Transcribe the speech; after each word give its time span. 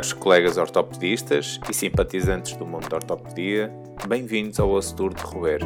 Caros 0.00 0.14
colegas 0.14 0.56
ortopedistas 0.56 1.60
e 1.68 1.74
simpatizantes 1.74 2.56
do 2.56 2.64
mundo 2.64 2.88
da 2.88 2.96
ortopedia, 2.96 3.70
bem-vindos 4.08 4.58
ao 4.58 4.70
Osso 4.70 4.96
Duro 4.96 5.12
de 5.12 5.22
Roer, 5.22 5.60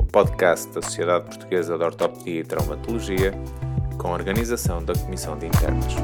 o 0.00 0.04
podcast 0.06 0.68
da 0.72 0.82
Sociedade 0.82 1.26
Portuguesa 1.26 1.78
de 1.78 1.84
Ortopedia 1.84 2.40
e 2.40 2.42
Traumatologia, 2.42 3.32
com 3.98 4.08
a 4.08 4.14
organização 4.14 4.84
da 4.84 4.94
Comissão 4.94 5.38
de 5.38 5.46
Internos. 5.46 5.94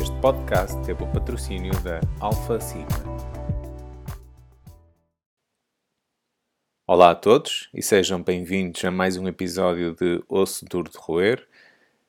Este 0.00 0.16
podcast 0.20 0.80
teve 0.84 1.02
o 1.02 1.08
patrocínio 1.08 1.74
da 1.80 2.00
Alpha 2.20 2.60
Sigma. 2.60 3.05
Olá 6.88 7.10
a 7.10 7.14
todos 7.16 7.68
e 7.74 7.82
sejam 7.82 8.22
bem-vindos 8.22 8.84
a 8.84 8.92
mais 8.92 9.16
um 9.16 9.26
episódio 9.26 9.92
de 9.92 10.22
Osso 10.28 10.64
Duro 10.64 10.88
de 10.88 10.96
Roer. 10.96 11.44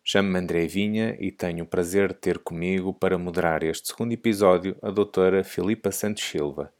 Chamo-me 0.03 0.37
André 0.37 0.67
Vinha 0.67 1.17
e 1.19 1.31
tenho 1.31 1.63
o 1.63 1.67
prazer 1.67 2.09
de 2.09 2.19
ter 2.19 2.37
comigo 2.37 2.93
para 2.93 3.17
moderar 3.17 3.63
este 3.63 3.87
segundo 3.87 4.11
episódio 4.11 4.77
a 4.79 4.91
doutora 4.91 5.43
Filipa 5.43 5.91
Santos 5.91 6.21
Silva, 6.21 6.71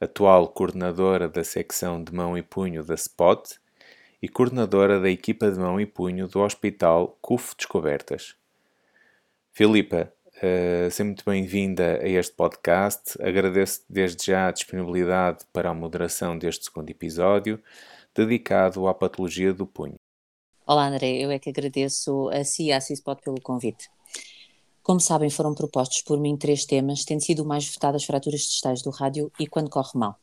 atual 0.00 0.48
coordenadora 0.48 1.28
da 1.28 1.44
secção 1.44 2.02
de 2.02 2.14
mão 2.14 2.38
e 2.38 2.42
punho 2.42 2.82
da 2.82 2.96
SPOT 2.96 3.60
e 4.22 4.30
coordenadora 4.30 4.98
da 4.98 5.10
equipa 5.10 5.50
de 5.50 5.58
mão 5.58 5.78
e 5.78 5.84
punho 5.84 6.26
do 6.26 6.40
Hospital 6.40 7.18
CUF 7.20 7.54
Descobertas. 7.54 8.34
Filipa, 9.52 10.10
Uh, 10.42 10.90
seja 10.90 11.04
muito 11.04 11.24
bem-vinda 11.24 12.00
a 12.02 12.08
este 12.08 12.34
podcast. 12.34 13.16
Agradeço 13.22 13.84
desde 13.88 14.26
já 14.26 14.48
a 14.48 14.50
disponibilidade 14.50 15.44
para 15.52 15.70
a 15.70 15.74
moderação 15.74 16.36
deste 16.36 16.64
segundo 16.64 16.90
episódio, 16.90 17.62
dedicado 18.12 18.88
à 18.88 18.92
patologia 18.92 19.54
do 19.54 19.64
punho. 19.64 19.94
Olá, 20.66 20.88
André. 20.88 21.12
Eu 21.12 21.30
é 21.30 21.38
que 21.38 21.48
agradeço 21.48 22.28
a 22.30 22.42
si 22.42 22.64
e 22.64 22.72
à 22.72 22.80
CISPOT 22.80 23.22
pelo 23.22 23.40
convite. 23.40 23.88
Como 24.82 24.98
sabem, 24.98 25.30
foram 25.30 25.54
propostos 25.54 26.02
por 26.02 26.18
mim 26.18 26.36
três 26.36 26.66
temas, 26.66 27.04
tendo 27.04 27.22
sido 27.22 27.44
o 27.44 27.46
mais 27.46 27.72
votado 27.72 27.96
as 27.96 28.04
fraturas 28.04 28.40
distais 28.40 28.82
do 28.82 28.90
rádio 28.90 29.30
e 29.38 29.46
quando 29.46 29.70
corre 29.70 29.92
mal. 29.94 30.18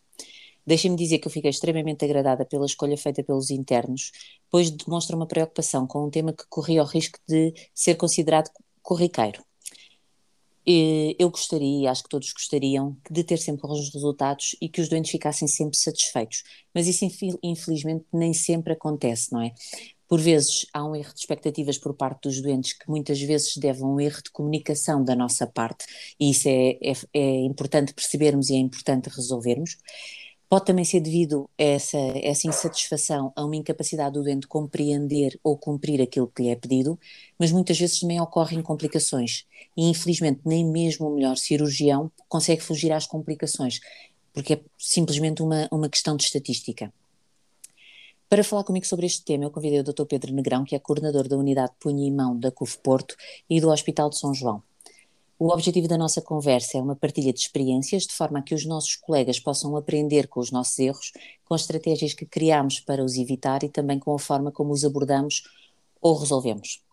Deixem-me 0.68 0.98
dizer 0.98 1.20
que 1.20 1.28
eu 1.28 1.32
fiquei 1.32 1.50
extremamente 1.50 2.04
agradada 2.04 2.44
pela 2.44 2.66
escolha 2.66 2.98
feita 2.98 3.24
pelos 3.24 3.50
internos, 3.50 4.12
pois 4.52 4.70
demonstra 4.70 5.16
uma 5.16 5.26
preocupação 5.26 5.88
com 5.88 6.08
um 6.08 6.10
tema 6.10 6.34
que 6.34 6.44
corria 6.50 6.84
o 6.84 6.86
risco 6.86 7.18
de 7.26 7.54
ser 7.74 7.96
considerado 7.96 8.50
corriqueiro 8.82 9.48
eu 10.66 11.30
gostaria, 11.30 11.90
acho 11.90 12.04
que 12.04 12.10
todos 12.10 12.32
gostariam, 12.32 12.96
de 13.10 13.24
ter 13.24 13.38
sempre 13.38 13.62
bons 13.62 13.92
resultados 13.94 14.56
e 14.62 14.70
que 14.70 14.82
os 14.82 14.90
doentes 14.90 15.12
ficassem 15.12 15.48
sempre 15.48 15.78
satisfeitos. 15.78 16.44
Mas 16.74 16.88
isso, 16.88 17.06
infelizmente, 17.42 18.06
nem 18.14 18.34
sempre 18.34 18.74
acontece, 18.74 19.32
não 19.32 19.42
é? 19.42 19.52
Por 20.08 20.20
vezes 20.20 20.66
há 20.74 20.84
um 20.84 20.96
erro 20.96 21.14
de 21.14 21.20
expectativas 21.20 21.78
por 21.78 21.94
parte 21.94 22.24
dos 22.24 22.42
doentes 22.42 22.74
que 22.74 22.90
muitas 22.90 23.22
vezes 23.22 23.56
deve 23.58 23.84
a 23.84 23.86
um 23.86 24.00
erro 24.00 24.24
de 24.24 24.32
comunicação 24.32 25.04
da 25.04 25.16
nossa 25.16 25.46
parte, 25.46 25.86
e 26.20 26.32
isso 26.32 26.48
é, 26.50 26.78
é, 26.82 26.94
é 27.14 27.36
importante 27.46 27.94
percebermos 27.94 28.50
e 28.50 28.56
é 28.56 28.58
importante 28.58 29.08
resolvermos. 29.10 29.78
Pode 30.50 30.66
também 30.66 30.84
ser 30.84 31.00
devido 31.00 31.48
a 31.60 31.64
essa, 31.64 31.98
essa 32.24 32.48
insatisfação, 32.48 33.32
a 33.36 33.46
uma 33.46 33.56
incapacidade 33.56 34.14
do 34.14 34.24
doente 34.24 34.48
compreender 34.48 35.40
ou 35.44 35.56
cumprir 35.56 36.02
aquilo 36.02 36.28
que 36.28 36.42
lhe 36.42 36.50
é 36.50 36.56
pedido, 36.56 37.00
mas 37.38 37.52
muitas 37.52 37.78
vezes 37.78 38.00
também 38.00 38.20
ocorrem 38.20 38.60
complicações. 38.64 39.46
E 39.78 39.88
infelizmente 39.88 40.42
nem 40.44 40.66
mesmo 40.66 41.08
o 41.08 41.16
melhor 41.16 41.38
cirurgião 41.38 42.12
consegue 42.28 42.64
fugir 42.64 42.92
às 42.92 43.06
complicações, 43.06 43.80
porque 44.34 44.54
é 44.54 44.62
simplesmente 44.76 45.44
uma, 45.44 45.68
uma 45.72 45.88
questão 45.88 46.18
de 46.18 46.24
estatística. 46.24 46.92
Para 48.28 48.44
falar 48.44 48.64
comigo 48.64 48.88
sobre 48.88 49.06
este 49.06 49.24
tema, 49.24 49.44
eu 49.44 49.52
convidei 49.52 49.80
o 49.80 49.84
Dr. 49.84 50.06
Pedro 50.06 50.34
Negrão, 50.34 50.64
que 50.64 50.76
é 50.76 50.80
coordenador 50.80 51.28
da 51.28 51.38
Unidade 51.38 51.74
Punho 51.80 52.04
e 52.04 52.12
Mão 52.12 52.36
da 52.36 52.52
CUF 52.52 52.80
Porto 52.80 53.16
e 53.48 53.62
do 53.62 53.70
Hospital 53.70 54.10
de 54.10 54.18
São 54.18 54.34
João. 54.34 54.64
O 55.40 55.54
objetivo 55.54 55.88
da 55.88 55.98
nossa 55.98 56.22
conversa 56.22 56.78
é 56.78 56.82
uma 56.82 56.98
partilha 56.98 57.32
de 57.32 57.40
experiências, 57.40 58.04
de 58.04 58.14
forma 58.14 58.40
a 58.40 58.42
que 58.42 58.54
os 58.54 58.66
nossos 58.66 58.98
colegas 58.98 59.40
possam 59.40 59.78
aprender 59.78 60.28
com 60.28 60.42
os 60.42 60.52
nossos 60.52 60.78
erros, 60.78 61.14
com 61.46 61.54
as 61.54 61.62
estratégias 61.62 62.14
que 62.14 62.26
criamos 62.26 62.82
para 62.82 63.02
os 63.02 63.16
evitar 63.16 63.64
e 63.64 63.70
também 63.70 63.98
com 63.98 64.14
a 64.14 64.20
forma 64.20 64.52
como 64.52 64.74
os 64.74 64.84
abordamos 64.84 65.44
ou 66.02 66.18
resolvemos. 66.18 66.84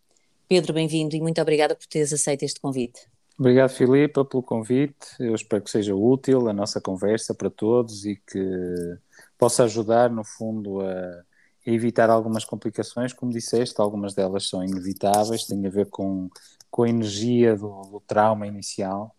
Pedro, 0.48 0.72
bem-vindo 0.72 1.16
e 1.16 1.20
muito 1.20 1.42
obrigada 1.42 1.74
por 1.74 1.86
teres 1.86 2.12
aceito 2.12 2.44
este 2.44 2.60
convite. 2.60 3.08
Obrigado, 3.36 3.70
Filipa, 3.70 4.24
pelo 4.24 4.44
convite. 4.44 4.94
Eu 5.18 5.34
espero 5.34 5.64
que 5.64 5.70
seja 5.70 5.96
útil 5.96 6.48
a 6.48 6.52
nossa 6.52 6.80
conversa 6.80 7.34
para 7.34 7.50
todos 7.50 8.06
e 8.06 8.14
que 8.14 8.96
possa 9.36 9.64
ajudar, 9.64 10.08
no 10.08 10.22
fundo, 10.22 10.82
a 10.82 11.24
evitar 11.66 12.08
algumas 12.08 12.44
complicações. 12.44 13.12
Como 13.12 13.32
disseste, 13.32 13.80
algumas 13.80 14.14
delas 14.14 14.48
são 14.48 14.62
inevitáveis, 14.62 15.44
têm 15.44 15.66
a 15.66 15.70
ver 15.70 15.86
com 15.86 16.30
com 16.70 16.82
a 16.82 16.88
energia 16.88 17.56
do, 17.56 17.82
do 17.82 18.02
trauma 18.06 18.46
inicial. 18.46 19.14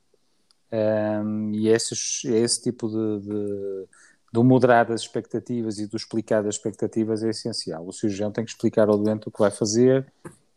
Um, 0.72 1.52
e 1.54 1.70
esses, 1.70 2.24
esse 2.26 2.64
tipo 2.64 2.90
de, 2.90 3.26
de, 3.26 3.86
do 4.34 4.44
moderar 4.44 4.92
as 4.92 5.02
expectativas 5.02 5.80
e 5.80 5.88
do 5.88 5.96
explicar 5.96 6.46
as 6.46 6.56
expectativas 6.56 7.24
é 7.24 7.30
essencial. 7.30 7.88
O 7.88 7.94
cirurgião 7.94 8.32
tem 8.32 8.44
que 8.44 8.52
explicar 8.52 8.90
ao 8.90 8.98
doente 8.98 9.28
o 9.28 9.32
que 9.32 9.40
vai 9.40 9.52
fazer 9.52 10.06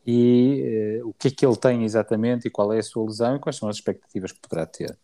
e 0.06 1.00
uh, 1.02 1.08
o 1.08 1.14
que 1.14 1.28
é 1.28 1.30
que 1.30 1.46
ele 1.46 1.56
tem 1.56 1.84
exatamente 1.84 2.48
e 2.48 2.50
qual 2.50 2.72
é 2.72 2.78
a 2.78 2.82
sua 2.82 3.04
lesão 3.04 3.36
e 3.36 3.38
quais 3.38 3.56
são 3.56 3.68
as 3.68 3.76
expectativas 3.76 4.32
que 4.32 4.40
poderá 4.40 4.66
ter. 4.66 4.98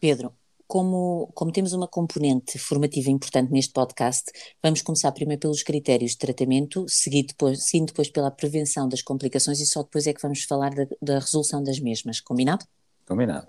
Pedro, 0.00 0.32
como, 0.68 1.30
como 1.34 1.50
temos 1.50 1.72
uma 1.72 1.88
componente 1.88 2.58
formativa 2.58 3.10
importante 3.10 3.50
neste 3.50 3.72
podcast, 3.72 4.30
vamos 4.62 4.82
começar 4.82 5.10
primeiro 5.12 5.40
pelos 5.40 5.62
critérios 5.62 6.12
de 6.12 6.18
tratamento, 6.18 6.84
seguido 6.86 7.28
depois, 7.28 7.64
seguindo 7.64 7.86
depois 7.86 8.10
pela 8.10 8.30
prevenção 8.30 8.86
das 8.86 9.00
complicações 9.00 9.60
e 9.60 9.66
só 9.66 9.82
depois 9.82 10.06
é 10.06 10.12
que 10.12 10.20
vamos 10.20 10.44
falar 10.44 10.74
da, 10.74 10.86
da 11.00 11.18
resolução 11.18 11.62
das 11.62 11.80
mesmas. 11.80 12.20
Combinado? 12.20 12.66
Combinado. 13.06 13.48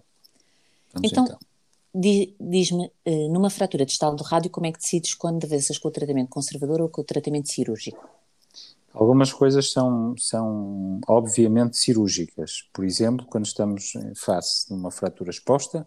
Vamos 0.94 1.12
então, 1.12 1.26
então. 1.26 1.38
diz-me, 2.40 2.90
eh, 3.06 3.28
numa 3.28 3.50
fratura 3.50 3.86
distal 3.86 4.16
do 4.16 4.24
rádio, 4.24 4.50
como 4.50 4.68
é 4.68 4.72
que 4.72 4.80
decides 4.80 5.14
quando 5.14 5.44
avanças 5.44 5.78
com 5.78 5.90
o 5.90 5.92
tratamento 5.92 6.30
conservador 6.30 6.80
ou 6.80 6.88
com 6.88 7.02
o 7.02 7.04
tratamento 7.04 7.52
cirúrgico? 7.52 8.10
Algumas 8.94 9.34
coisas 9.34 9.72
são, 9.72 10.16
são 10.18 11.02
obviamente 11.06 11.78
cirúrgicas. 11.78 12.64
Por 12.74 12.86
exemplo, 12.86 13.26
quando 13.26 13.46
estamos 13.46 13.94
em 13.96 14.16
face 14.16 14.68
de 14.68 14.74
uma 14.74 14.90
fratura 14.90 15.30
exposta, 15.30 15.86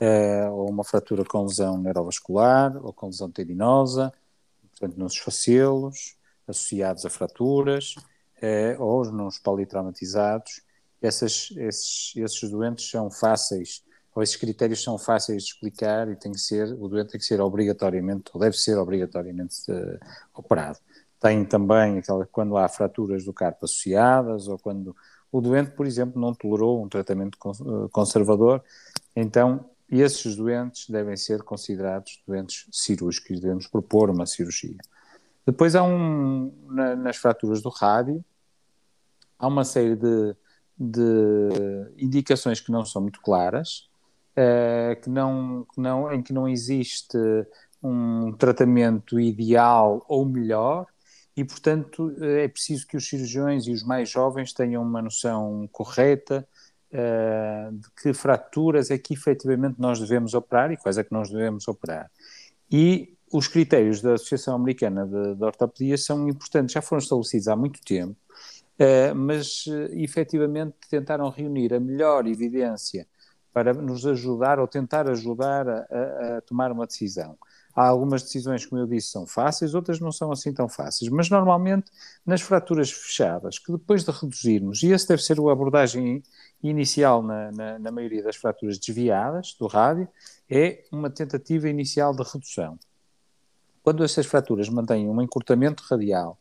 uh, 0.00 0.52
ou 0.52 0.70
uma 0.70 0.84
fratura 0.84 1.24
com 1.24 1.44
lesão 1.44 1.78
neurovascular, 1.78 2.76
ou 2.84 2.92
com 2.92 3.06
lesão 3.06 3.30
tendinosa, 3.30 4.12
portanto, 4.70 4.98
nos 4.98 5.16
facelos, 5.16 6.16
associados 6.46 7.04
a 7.04 7.10
fraturas, 7.10 7.94
uh, 8.42 8.82
ou 8.82 9.04
nos 9.06 9.38
politraumatizados. 9.38 10.62
Essas, 11.00 11.52
esses, 11.56 12.12
esses 12.16 12.50
doentes 12.50 12.88
são 12.90 13.10
fáceis, 13.10 13.84
ou 14.14 14.22
esses 14.22 14.36
critérios 14.36 14.82
são 14.82 14.98
fáceis 14.98 15.44
de 15.44 15.50
explicar 15.50 16.10
e 16.10 16.16
tem 16.16 16.32
que 16.32 16.40
ser, 16.40 16.72
o 16.72 16.88
doente 16.88 17.10
tem 17.10 17.20
que 17.20 17.26
ser 17.26 17.40
obrigatoriamente, 17.40 18.30
ou 18.34 18.40
deve 18.40 18.56
ser 18.56 18.76
obrigatoriamente 18.76 19.70
uh, 19.70 19.98
operado. 20.34 20.78
Tem 21.20 21.44
também 21.44 21.98
aquela, 21.98 22.26
quando 22.26 22.56
há 22.56 22.68
fraturas 22.68 23.24
do 23.24 23.32
carpo 23.32 23.64
associadas, 23.64 24.46
ou 24.46 24.56
quando 24.58 24.94
o 25.30 25.40
doente, 25.40 25.72
por 25.72 25.84
exemplo, 25.84 26.20
não 26.20 26.32
tolerou 26.32 26.82
um 26.82 26.88
tratamento 26.88 27.36
conservador, 27.90 28.62
então 29.14 29.68
e 29.90 30.00
esses 30.00 30.36
doentes 30.36 30.88
devem 30.88 31.16
ser 31.16 31.42
considerados 31.42 32.22
doentes 32.26 32.66
cirúrgicos, 32.70 33.40
devemos 33.40 33.66
propor 33.66 34.10
uma 34.10 34.26
cirurgia. 34.26 34.76
Depois 35.46 35.74
há 35.74 35.82
um, 35.82 36.52
na, 36.66 36.94
nas 36.94 37.16
fraturas 37.16 37.62
do 37.62 37.70
rádio, 37.70 38.22
há 39.38 39.46
uma 39.46 39.64
série 39.64 39.96
de, 39.96 40.36
de 40.78 41.48
indicações 41.96 42.60
que 42.60 42.70
não 42.70 42.84
são 42.84 43.00
muito 43.00 43.20
claras, 43.22 43.88
uh, 44.36 45.00
que 45.00 45.08
não, 45.08 45.66
que 45.72 45.80
não, 45.80 46.12
em 46.12 46.22
que 46.22 46.34
não 46.34 46.46
existe 46.46 47.16
um 47.82 48.32
tratamento 48.32 49.18
ideal 49.18 50.04
ou 50.06 50.26
melhor, 50.26 50.86
e 51.34 51.44
portanto 51.44 52.14
é 52.20 52.48
preciso 52.48 52.86
que 52.86 52.96
os 52.96 53.08
cirurgiões 53.08 53.66
e 53.66 53.70
os 53.70 53.82
mais 53.82 54.10
jovens 54.10 54.52
tenham 54.52 54.82
uma 54.82 55.00
noção 55.00 55.68
correta 55.72 56.46
uh, 56.92 57.72
de 57.72 57.88
que 58.02 58.12
fraturas 58.12 58.90
é 58.90 58.98
que 58.98 59.14
efetivamente 59.14 59.76
nós 59.78 60.00
devemos 60.00 60.34
operar 60.34 60.72
e 60.72 60.76
quais 60.76 60.98
é 60.98 61.04
que 61.04 61.12
nós 61.12 61.30
devemos 61.30 61.66
operar. 61.68 62.10
E 62.70 63.14
os 63.32 63.46
critérios 63.46 64.00
da 64.00 64.14
Associação 64.14 64.54
Americana 64.54 65.06
de, 65.06 65.34
de 65.34 65.44
Ortopedia 65.44 65.98
são 65.98 66.28
importantes, 66.28 66.72
já 66.72 66.82
foram 66.82 67.00
estabelecidos 67.00 67.48
há 67.48 67.56
muito 67.56 67.80
tempo, 67.82 68.16
uh, 68.80 69.14
mas 69.14 69.66
uh, 69.66 69.92
efetivamente 69.92 70.74
tentaram 70.90 71.28
reunir 71.28 71.74
a 71.74 71.80
melhor 71.80 72.26
evidência 72.26 73.06
para 73.52 73.74
nos 73.74 74.06
ajudar 74.06 74.58
ou 74.58 74.68
tentar 74.68 75.08
ajudar 75.08 75.68
a, 75.68 75.78
a, 75.80 76.40
tomar 76.42 76.70
uma 76.70 76.86
decisão. 76.86 77.36
Há 77.78 77.86
algumas 77.86 78.24
decisões, 78.24 78.66
como 78.66 78.82
eu 78.82 78.88
disse, 78.88 79.12
são 79.12 79.24
fáceis, 79.24 79.72
outras 79.72 80.00
não 80.00 80.10
são 80.10 80.32
assim 80.32 80.52
tão 80.52 80.68
fáceis, 80.68 81.08
mas 81.12 81.30
normalmente 81.30 81.92
nas 82.26 82.40
fraturas 82.40 82.90
fechadas, 82.90 83.60
que 83.60 83.70
depois 83.70 84.02
de 84.04 84.10
reduzirmos, 84.10 84.82
e 84.82 84.88
esse 84.88 85.06
deve 85.06 85.22
ser 85.22 85.38
a 85.38 85.52
abordagem 85.52 86.20
inicial 86.60 87.22
na, 87.22 87.52
na, 87.52 87.78
na 87.78 87.92
maioria 87.92 88.20
das 88.20 88.34
fraturas 88.34 88.80
desviadas 88.80 89.54
do 89.60 89.68
rádio, 89.68 90.08
é 90.50 90.82
uma 90.90 91.08
tentativa 91.08 91.68
inicial 91.68 92.12
de 92.12 92.24
redução. 92.24 92.76
Quando 93.80 94.02
essas 94.02 94.26
fraturas 94.26 94.68
mantêm 94.68 95.08
um 95.08 95.22
encurtamento 95.22 95.84
radial 95.88 96.36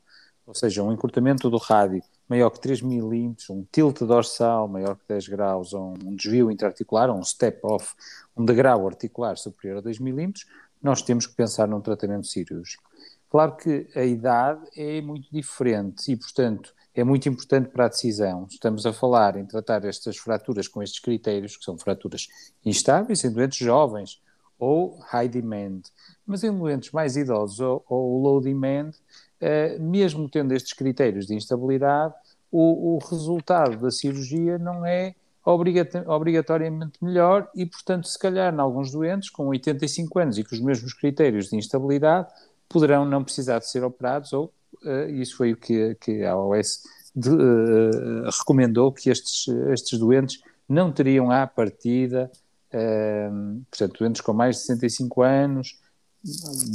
ou 0.48 0.56
seja, 0.56 0.82
um 0.82 0.94
encurtamento 0.94 1.50
do 1.50 1.58
rádio 1.58 2.02
maior 2.28 2.50
que 2.50 2.62
3 2.62 2.82
milímetros, 2.82 3.50
um 3.50 3.66
tilt 3.70 4.00
dorsal 4.00 4.66
maior 4.66 4.96
que 4.96 5.04
10 5.06 5.28
graus, 5.28 5.74
um 5.74 6.16
desvio 6.16 6.50
interarticular, 6.50 7.10
ou 7.10 7.18
um 7.18 7.24
step-off, 7.24 7.94
um 8.36 8.46
degrau 8.46 8.88
articular 8.88 9.38
superior 9.38 9.80
a 9.80 9.82
2 9.82 10.00
milímetros, 10.00 10.46
nós 10.82 11.02
temos 11.02 11.26
que 11.28 11.36
pensar 11.36 11.68
num 11.68 11.82
tratamento 11.82 12.28
cirúrgico. 12.28 12.84
Claro 13.30 13.58
que 13.58 13.88
a 13.96 14.04
idade 14.04 14.62
é 14.76 15.02
muito 15.02 15.28
diferente 15.32 16.12
e, 16.12 16.16
portanto, 16.16 16.74
é 16.96 17.04
muito 17.04 17.28
importante 17.30 17.70
para 17.70 17.86
a 17.86 17.90
decisão. 17.90 18.48
Estamos 18.50 18.86
a 18.86 18.94
falar 18.94 19.36
em 19.38 19.46
tratar 19.46 19.84
estas 19.86 20.18
fraturas 20.18 20.68
com 20.68 20.82
estes 20.82 21.00
critérios, 21.00 21.58
que 21.58 21.64
são 21.64 21.78
fraturas 21.78 22.28
instáveis 22.66 23.24
em 23.24 23.32
doentes 23.32 23.60
jovens 23.60 24.22
ou 24.58 24.98
high 25.02 25.28
demand. 25.28 25.82
Mas 26.26 26.44
em 26.44 26.52
doentes 26.52 26.92
mais 26.92 27.16
idosos 27.16 27.60
ou, 27.60 27.84
ou 27.88 28.22
low 28.22 28.42
demand, 28.42 28.92
eh, 29.40 29.78
mesmo 29.78 30.28
tendo 30.28 30.54
estes 30.54 30.74
critérios 30.74 31.28
de 31.28 31.36
instabilidade, 31.36 32.16
o, 32.52 32.96
o 32.96 32.98
resultado 33.00 33.78
da 33.78 33.92
cirurgia 33.92 34.58
não 34.58 34.86
é 34.86 35.14
obrigatoriamente 35.48 37.02
melhor 37.02 37.50
e, 37.56 37.66
portanto, 37.66 38.08
se 38.08 38.20
calhar, 38.20 38.54
em 38.54 38.60
alguns 38.60 38.92
doentes 38.92 39.30
com 39.30 39.48
85 39.48 40.20
anos 40.20 40.38
e 40.38 40.44
com 40.44 40.54
os 40.54 40.62
mesmos 40.62 40.94
critérios 40.94 41.50
de 41.50 41.56
instabilidade, 41.56 42.28
poderão 42.68 43.06
não 43.06 43.24
precisar 43.24 43.60
de 43.60 43.70
ser 43.70 43.84
operados 43.84 44.34
ou 44.34 44.52
uh, 44.84 45.10
isso 45.10 45.38
foi 45.38 45.54
o 45.54 45.58
que, 45.58 45.96
que 45.96 46.24
a 46.26 46.36
OS 46.38 46.84
de, 47.16 47.30
uh, 47.30 48.30
recomendou 48.40 48.92
que 48.92 49.10
estes, 49.10 49.48
estes 49.72 49.98
doentes 49.98 50.42
não 50.68 50.92
teriam 50.92 51.32
à 51.32 51.48
partida, 51.48 52.30
uh, 52.74 53.62
portanto, 53.72 54.00
doentes 54.00 54.22
com 54.22 54.34
mais 54.34 54.58
de 54.58 54.62
65 54.64 55.22
anos, 55.22 55.80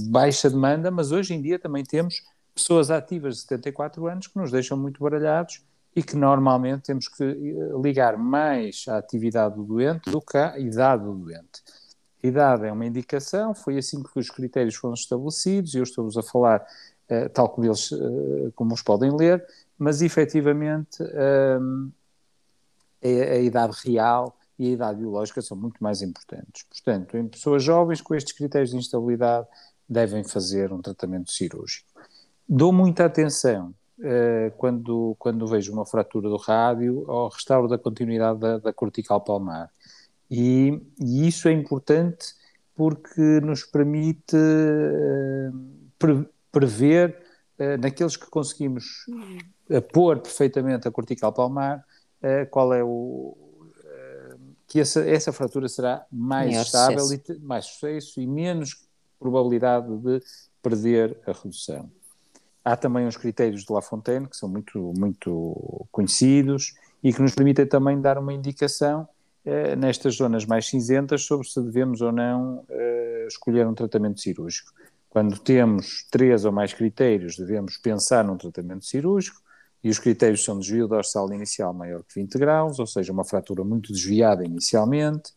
baixa 0.09 0.49
demanda, 0.49 0.91
mas 0.91 1.13
hoje 1.13 1.35
em 1.35 1.43
dia 1.43 1.59
também 1.59 1.85
temos 1.85 2.23
pessoas 2.55 2.91
ativas 2.91 3.35
de 3.35 3.41
74 3.43 4.07
anos 4.07 4.27
que 4.29 4.39
nos 4.39 4.51
deixam 4.51 4.79
muito 4.79 5.03
baralhados 5.03 5.63
e 5.95 6.03
que 6.03 6.17
normalmente 6.17 6.85
temos 6.85 7.09
que 7.09 7.25
ligar 7.83 8.17
mais 8.17 8.85
à 8.89 8.97
atividade 8.97 9.57
do 9.57 9.65
doente 9.65 10.11
do 10.11 10.21
que 10.21 10.39
à 10.39 10.59
idade 10.59 11.05
do 11.05 11.15
doente. 11.15 11.63
A 12.23 12.27
idade 12.27 12.67
é 12.67 12.73
uma 12.73 12.87
indicação, 12.87 13.55
foi 13.55 13.77
assim 13.79 14.03
que 14.03 14.19
os 14.19 14.31
critérios 14.31 14.77
foram 14.77 14.95
estabelecidos, 14.95 15.75
e 15.75 15.79
eu 15.79 15.83
estou-vos 15.83 16.17
a 16.17 16.23
falar 16.23 16.65
uh, 17.11 17.29
tal 17.31 17.49
como 17.49 17.67
eles, 17.67 17.91
uh, 17.91 18.53
como 18.55 18.75
os 18.75 18.83
podem 18.83 19.15
ler, 19.15 19.45
mas 19.77 20.01
efetivamente 20.01 21.03
uh, 21.03 21.93
a, 23.03 23.35
a 23.35 23.39
idade 23.39 23.77
real 23.85 24.39
e 24.59 24.69
a 24.69 24.71
idade 24.71 25.01
biológica 25.01 25.43
são 25.43 25.57
muito 25.57 25.83
mais 25.83 26.01
importantes. 26.01 26.63
Portanto, 26.63 27.17
em 27.17 27.27
pessoas 27.27 27.63
jovens 27.63 28.01
com 28.01 28.15
estes 28.15 28.33
critérios 28.33 28.71
de 28.71 28.77
instabilidade 28.77 29.49
devem 29.89 30.23
fazer 30.23 30.73
um 30.73 30.81
tratamento 30.81 31.33
cirúrgico. 31.33 31.89
Dou 32.49 32.73
muita 32.73 33.05
atenção 33.05 33.75
quando, 34.57 35.15
quando 35.19 35.47
vejo 35.47 35.73
uma 35.73 35.87
fratura 35.87 36.29
do 36.29 36.37
rádio 36.37 37.05
ao 37.09 37.29
restauro 37.29 37.69
da 37.69 37.79
continuidade 37.79 38.39
da, 38.41 38.59
da 38.59 38.73
cortical 38.73 39.21
palmar. 39.21 39.71
E, 40.31 40.81
e, 40.99 41.29
isso 41.29 41.47
é 41.47 41.53
importante 41.53 42.35
porque 42.75 43.41
nos 43.43 43.65
permite 43.65 44.35
uh, 44.35 45.53
pre, 45.99 46.27
prever, 46.51 47.23
uh, 47.59 47.79
naqueles 47.79 48.17
que 48.17 48.27
conseguimos 48.31 49.07
pôr 49.93 50.19
perfeitamente 50.21 50.89
a 50.89 50.91
cortical 50.91 51.33
palmar, 51.33 51.85
qual 52.51 52.75
é 52.75 52.85
o. 52.85 53.37
que 54.67 54.81
essa, 54.81 55.01
essa 55.09 55.33
fratura 55.33 55.69
será 55.69 56.05
mais 56.11 56.55
estável, 56.57 57.01
sucesso. 57.01 57.33
e 57.33 57.39
mais 57.39 57.65
sucesso 57.67 58.21
e 58.21 58.27
menos 58.27 58.87
probabilidade 59.19 59.97
de 59.99 60.21
perder 60.63 61.19
a 61.27 61.33
redução. 61.33 61.91
Há 62.65 62.77
também 62.77 63.07
os 63.07 63.17
critérios 63.17 63.65
de 63.65 63.73
La 63.73 63.83
Fontaine, 63.83 64.29
que 64.29 64.37
são 64.37 64.49
muito, 64.49 64.93
muito 64.97 65.87
conhecidos 65.91 66.75
e 67.03 67.13
que 67.13 67.21
nos 67.21 67.35
permitem 67.35 67.67
também 67.67 68.01
dar 68.01 68.19
uma 68.19 68.33
indicação 68.33 69.09
eh, 69.45 69.75
nestas 69.75 70.15
zonas 70.15 70.45
mais 70.45 70.69
cinzentas 70.69 71.23
sobre 71.23 71.49
se 71.49 71.61
devemos 71.61 72.01
ou 72.01 72.13
não 72.13 72.65
eh, 72.69 73.27
escolher 73.27 73.67
um 73.67 73.75
tratamento 73.75 74.21
cirúrgico. 74.21 74.73
Quando 75.11 75.39
temos 75.39 76.07
três 76.11 76.45
ou 76.45 76.53
mais 76.53 76.73
critérios, 76.73 77.37
devemos 77.37 77.77
pensar 77.77 78.25
num 78.25 78.37
tratamento 78.37 78.87
cirúrgico 78.87 79.43
e 79.83 79.91
os 79.91 79.99
critérios 79.99 80.45
são 80.45 80.59
desvio 80.59 80.87
dorsal 80.87 81.33
inicial 81.33 81.75
maior 81.75 82.05
que 82.05 82.15
20 82.15 82.39
graus, 82.39 82.79
ou 82.79 82.87
seja, 82.87 83.13
uma 83.13 83.25
fratura 83.25 83.65
muito 83.65 83.93
desviada 83.93 84.45
inicialmente, 84.45 85.33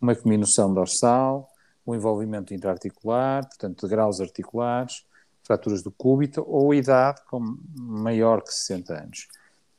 uma 0.00 0.14
cominução 0.14 0.72
dorsal, 0.72 1.48
um 1.84 1.94
envolvimento 1.94 2.54
intraarticular, 2.54 3.46
portanto, 3.48 3.86
de 3.86 3.90
graus 3.90 4.20
articulares, 4.20 5.04
fraturas 5.48 5.82
do 5.82 5.90
cúbito 5.90 6.44
ou 6.46 6.74
idade 6.74 7.22
com 7.28 7.56
maior 7.74 8.42
que 8.42 8.52
60 8.52 8.94
anos. 8.94 9.26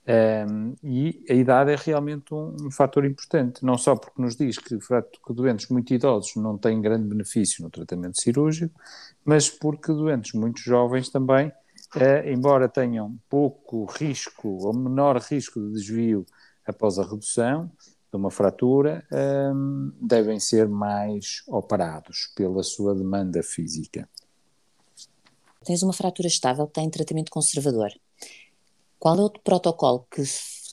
Um, 0.10 0.74
e 0.84 1.24
a 1.30 1.34
idade 1.34 1.72
é 1.72 1.76
realmente 1.76 2.34
um, 2.34 2.56
um, 2.60 2.72
fator 2.72 3.06
importante, 3.06 3.64
não 3.64 3.78
só 3.78 3.96
porque 3.96 4.20
nos 4.20 4.36
diz 4.36 4.58
que, 4.58 4.80
que, 4.80 5.34
doentes 5.34 5.68
muito 5.70 5.94
idosos 5.94 6.36
não 6.36 6.58
têm 6.58 6.82
grande 6.82 7.08
benefício 7.08 7.64
no 7.64 7.70
tratamento 7.70 8.20
cirúrgico, 8.20 8.74
mas 9.24 9.52
porque 9.52 9.94
doentes 9.94 10.34
muito 10.34 10.60
jovens 10.62 11.10
também, 11.10 11.50
uh, 11.50 12.28
embora 12.28 12.68
tenham 12.68 13.16
pouco 13.30 13.86
risco 13.86 14.50
ou 14.50 14.74
menor 14.74 15.18
risco 15.18 15.60
de 15.60 15.74
desvio 15.74 16.26
após 16.66 16.98
a 16.98 17.04
redução 17.04 17.72
de 18.12 18.18
uma 18.18 18.32
fratura, 18.32 19.06
um, 19.54 19.92
devem 20.02 20.40
ser 20.40 20.68
mais 20.68 21.44
operados 21.48 22.32
pela 22.36 22.64
sua 22.64 22.96
demanda 22.96 23.44
física. 23.44 24.10
Tens 25.64 25.84
uma 25.84 25.94
fratura 25.94 26.28
estável 26.28 26.66
que 26.68 26.74
tem 26.74 26.90
tratamento 26.90 27.32
conservador. 27.32 27.92
Qual 28.98 29.18
é 29.18 29.22
o 29.22 29.30
protocolo 29.30 30.06
que, 30.10 30.24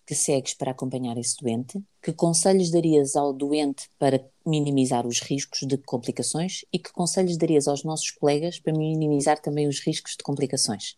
que 0.06 0.14
segues 0.14 0.54
para 0.54 0.70
acompanhar 0.70 1.16
esse 1.18 1.36
doente? 1.40 1.82
Que 2.00 2.12
conselhos 2.12 2.70
darias 2.70 3.16
ao 3.16 3.32
doente 3.32 3.90
para 3.98 4.24
minimizar 4.44 5.06
os 5.06 5.20
riscos 5.20 5.60
de 5.60 5.76
complicações 5.78 6.64
e 6.72 6.78
que 6.78 6.92
conselhos 6.92 7.36
darias 7.36 7.66
aos 7.66 7.84
nossos 7.84 8.10
colegas 8.10 8.58
para 8.60 8.72
minimizar 8.72 9.40
também 9.40 9.68
os 9.68 9.80
riscos 9.80 10.12
de 10.12 10.22
complicações? 10.22 10.96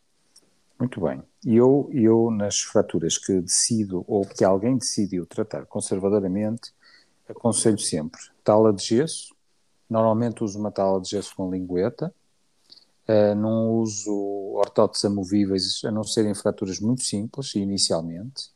Muito 0.79 1.01
bem. 1.01 1.23
Eu, 1.45 1.91
eu 1.93 2.31
nas 2.31 2.61
fraturas 2.61 3.19
que 3.19 3.41
decido 3.41 4.05
ou 4.07 4.25
que 4.25 4.45
alguém 4.45 4.77
decidiu 4.77 5.27
tratar 5.27 5.67
conservadoramente, 5.67 6.73
aconselho 7.29 7.79
sempre 7.79 8.21
tala 8.45 8.73
de 8.73 8.85
gesso. 8.85 9.35
Normalmente 9.91 10.45
uso 10.45 10.59
uma 10.59 10.71
tala 10.71 11.01
de 11.01 11.11
gesso 11.11 11.35
com 11.35 11.51
lingueta, 11.51 12.15
Uh, 13.09 13.35
não 13.35 13.71
uso 13.71 14.13
ortóteses 14.55 15.05
amovíveis, 15.07 15.81
a 15.85 15.91
não 15.91 16.05
serem 16.05 16.35
fraturas 16.35 16.79
muito 16.79 17.03
simples, 17.03 17.55
inicialmente, 17.55 18.51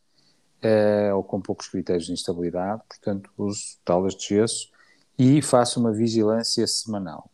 uh, 0.63 1.17
ou 1.17 1.25
com 1.25 1.41
poucos 1.41 1.69
critérios 1.69 2.05
de 2.05 2.13
instabilidade, 2.13 2.83
portanto 2.87 3.31
uso 3.39 3.79
talas 3.83 4.15
de 4.15 4.29
gesso 4.29 4.69
e 5.19 5.41
faço 5.41 5.81
uma 5.81 5.91
vigilância 5.91 6.67
semanal. 6.67 7.31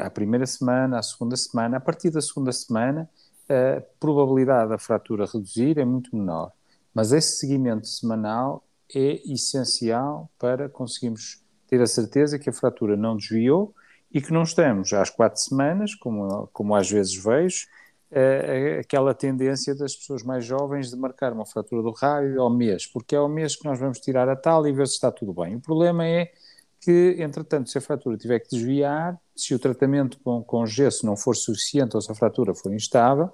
A 0.00 0.10
primeira 0.10 0.46
semana, 0.46 0.98
a 0.98 1.02
segunda 1.02 1.36
semana, 1.36 1.76
a 1.76 1.80
partir 1.80 2.10
da 2.10 2.20
segunda 2.20 2.52
semana, 2.52 3.08
a 3.48 3.80
probabilidade 4.00 4.70
da 4.70 4.78
fratura 4.78 5.24
reduzir 5.24 5.78
é 5.78 5.84
muito 5.84 6.14
menor, 6.16 6.52
mas 6.92 7.12
esse 7.12 7.36
seguimento 7.36 7.86
semanal 7.86 8.64
é 8.94 9.20
essencial 9.30 10.30
para 10.38 10.68
conseguirmos 10.68 11.42
ter 11.66 11.80
a 11.80 11.86
certeza 11.86 12.38
que 12.38 12.50
a 12.50 12.52
fratura 12.52 12.96
não 12.96 13.16
desviou 13.16 13.74
e 14.12 14.20
que 14.20 14.32
não 14.32 14.42
estamos 14.42 14.92
às 14.92 15.10
quatro 15.10 15.40
semanas, 15.40 15.94
como, 15.94 16.48
como 16.52 16.74
às 16.74 16.90
vezes 16.90 17.14
vejo, 17.14 17.66
é, 18.10 18.78
aquela 18.80 19.14
tendência 19.14 19.74
das 19.74 19.94
pessoas 19.94 20.22
mais 20.22 20.44
jovens 20.44 20.90
de 20.90 20.96
marcar 20.96 21.32
uma 21.32 21.44
fratura 21.44 21.82
do 21.82 21.90
raio 21.90 22.40
ao 22.40 22.48
mês, 22.48 22.86
porque 22.86 23.14
é 23.14 23.18
ao 23.18 23.28
mês 23.28 23.54
que 23.54 23.64
nós 23.64 23.78
vamos 23.78 23.98
tirar 23.98 24.28
a 24.28 24.36
tal 24.36 24.66
e 24.66 24.72
ver 24.72 24.86
se 24.86 24.94
está 24.94 25.12
tudo 25.12 25.32
bem. 25.34 25.56
O 25.56 25.60
problema 25.60 26.06
é 26.06 26.32
que, 26.80 27.16
entretanto, 27.18 27.68
se 27.68 27.76
a 27.76 27.80
fratura 27.80 28.16
tiver 28.16 28.38
que 28.38 28.48
desviar, 28.50 29.18
se 29.36 29.54
o 29.54 29.58
tratamento 29.58 30.18
com, 30.20 30.42
com 30.42 30.64
gesso 30.64 31.04
não 31.04 31.16
for 31.16 31.36
suficiente 31.36 31.96
ou 31.96 32.00
se 32.00 32.10
a 32.10 32.14
fratura 32.14 32.54
for 32.54 32.72
instável, 32.72 33.30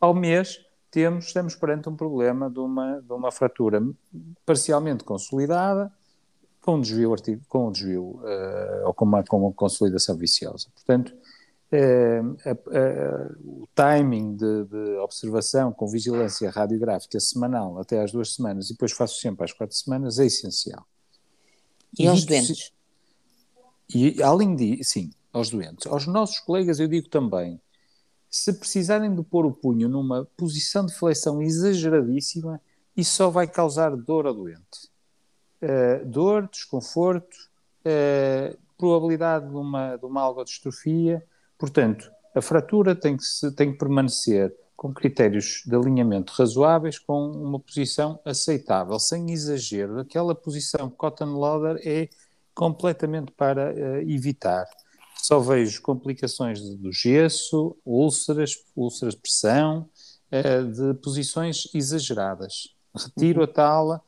ao 0.00 0.12
mês 0.12 0.60
temos, 0.90 1.26
estamos 1.26 1.54
perante 1.54 1.88
um 1.88 1.96
problema 1.96 2.50
de 2.50 2.58
uma, 2.58 3.00
de 3.00 3.12
uma 3.12 3.30
fratura 3.30 3.80
parcialmente 4.44 5.04
consolidada, 5.04 5.90
com 6.60 6.76
um 6.76 6.80
desvio, 6.80 7.14
com 7.48 7.68
um 7.68 7.72
desvio 7.72 8.20
uh, 8.22 8.86
ou 8.86 8.94
com 8.94 9.04
uma, 9.04 9.24
com 9.24 9.38
uma 9.38 9.52
consolidação 9.52 10.16
viciosa. 10.16 10.68
Portanto, 10.74 11.14
uh, 11.72 12.30
uh, 12.30 13.62
o 13.62 13.68
timing 13.74 14.36
de, 14.36 14.64
de, 14.64 14.96
observação 14.98 15.72
com 15.72 15.86
vigilância 15.88 16.50
radiográfica 16.50 17.18
semanal 17.18 17.78
até 17.78 18.00
às 18.02 18.12
duas 18.12 18.34
semanas 18.34 18.66
e 18.66 18.72
depois 18.74 18.92
faço 18.92 19.20
sempre 19.20 19.44
às 19.44 19.52
quatro 19.52 19.74
semanas 19.74 20.18
é 20.18 20.26
essencial. 20.26 20.86
E, 21.98 22.04
e 22.04 22.06
aos 22.06 22.24
doentes? 22.24 22.72
E 23.92 24.22
além 24.22 24.54
disso, 24.54 24.90
sim, 24.90 25.10
aos 25.32 25.50
doentes. 25.50 25.86
Aos 25.86 26.06
nossos 26.06 26.38
colegas 26.40 26.78
eu 26.78 26.86
digo 26.86 27.08
também, 27.08 27.60
se 28.28 28.52
precisarem 28.52 29.12
de 29.12 29.22
pôr 29.22 29.46
o 29.46 29.52
punho 29.52 29.88
numa 29.88 30.24
posição 30.36 30.86
de 30.86 30.94
flexão 30.94 31.42
exageradíssima, 31.42 32.60
isso 32.96 33.16
só 33.16 33.30
vai 33.30 33.48
causar 33.48 33.96
dor 33.96 34.26
ao 34.26 34.34
doente 34.34 34.89
uh, 35.62 36.04
dor, 36.06 36.48
desconforto, 36.48 37.36
uh, 37.84 38.56
probabilidade 38.76 39.48
de 39.48 39.56
uma, 39.56 39.96
de 39.96 40.06
uma 40.06 40.22
algodiostrofia. 40.22 41.22
Portanto, 41.58 42.10
a 42.34 42.40
fratura 42.40 42.94
tem 42.94 43.16
que, 43.16 43.24
se, 43.24 43.50
tem 43.52 43.72
que 43.72 43.78
permanecer 43.78 44.54
com 44.80 44.94
critérios 44.94 45.62
de 45.66 45.76
alinhamento 45.76 46.32
razoáveis, 46.32 46.98
com 46.98 47.30
uma 47.30 47.60
posição 47.60 48.18
aceitável, 48.24 48.98
sem 48.98 49.30
exagero. 49.30 50.00
Aquela 50.00 50.34
posição 50.34 50.88
cotton 50.88 51.34
loader 51.34 51.78
é 51.86 52.08
completamente 52.54 53.30
para 53.32 53.74
uh, 53.74 54.10
evitar. 54.10 54.64
Só 55.16 55.38
vejo 55.38 55.82
complicações 55.82 56.60
do 56.78 56.90
gesso, 56.90 57.76
úlceras, 57.84 58.56
úlceras 58.74 59.14
de 59.14 59.20
pressão, 59.20 59.86
uh, 60.32 60.72
de 60.72 60.94
posições 61.00 61.68
exageradas. 61.74 62.74
Retiro 62.96 63.42
a 63.42 63.46
tala 63.46 64.00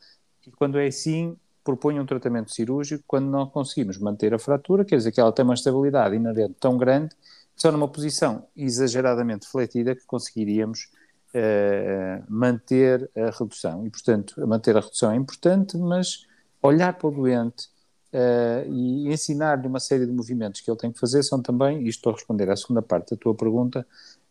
e, 0.46 0.50
quando 0.50 0.78
é 0.78 0.86
assim, 0.86 1.36
proponho 1.64 2.02
um 2.02 2.06
tratamento 2.06 2.52
cirúrgico. 2.52 3.04
Quando 3.06 3.26
não 3.26 3.46
conseguimos 3.46 3.98
manter 3.98 4.34
a 4.34 4.38
fratura, 4.38 4.84
quer 4.84 4.96
dizer 4.96 5.12
que 5.12 5.20
ela 5.20 5.32
tem 5.32 5.44
uma 5.44 5.54
estabilidade 5.54 6.14
inerente 6.16 6.54
tão 6.58 6.76
grande 6.76 7.14
só 7.54 7.70
numa 7.70 7.88
posição 7.88 8.46
exageradamente 8.56 9.46
fletida 9.46 9.94
que 9.94 10.04
conseguiríamos 10.06 10.88
uh, 11.34 12.24
manter 12.28 13.10
a 13.16 13.30
redução. 13.30 13.86
E, 13.86 13.90
portanto, 13.90 14.34
manter 14.46 14.76
a 14.76 14.80
redução 14.80 15.12
é 15.12 15.16
importante, 15.16 15.76
mas 15.76 16.26
olhar 16.62 16.94
para 16.94 17.08
o 17.08 17.10
doente 17.10 17.68
uh, 18.12 18.68
e 18.68 19.12
ensinar-lhe 19.12 19.66
uma 19.66 19.80
série 19.80 20.06
de 20.06 20.12
movimentos 20.12 20.60
que 20.60 20.70
ele 20.70 20.78
tem 20.78 20.92
que 20.92 20.98
fazer 20.98 21.22
são 21.22 21.40
também, 21.40 21.86
isto 21.86 22.02
para 22.02 22.12
responder 22.12 22.50
à 22.50 22.56
segunda 22.56 22.82
parte 22.82 23.10
da 23.10 23.16
tua 23.16 23.34
pergunta, 23.34 23.86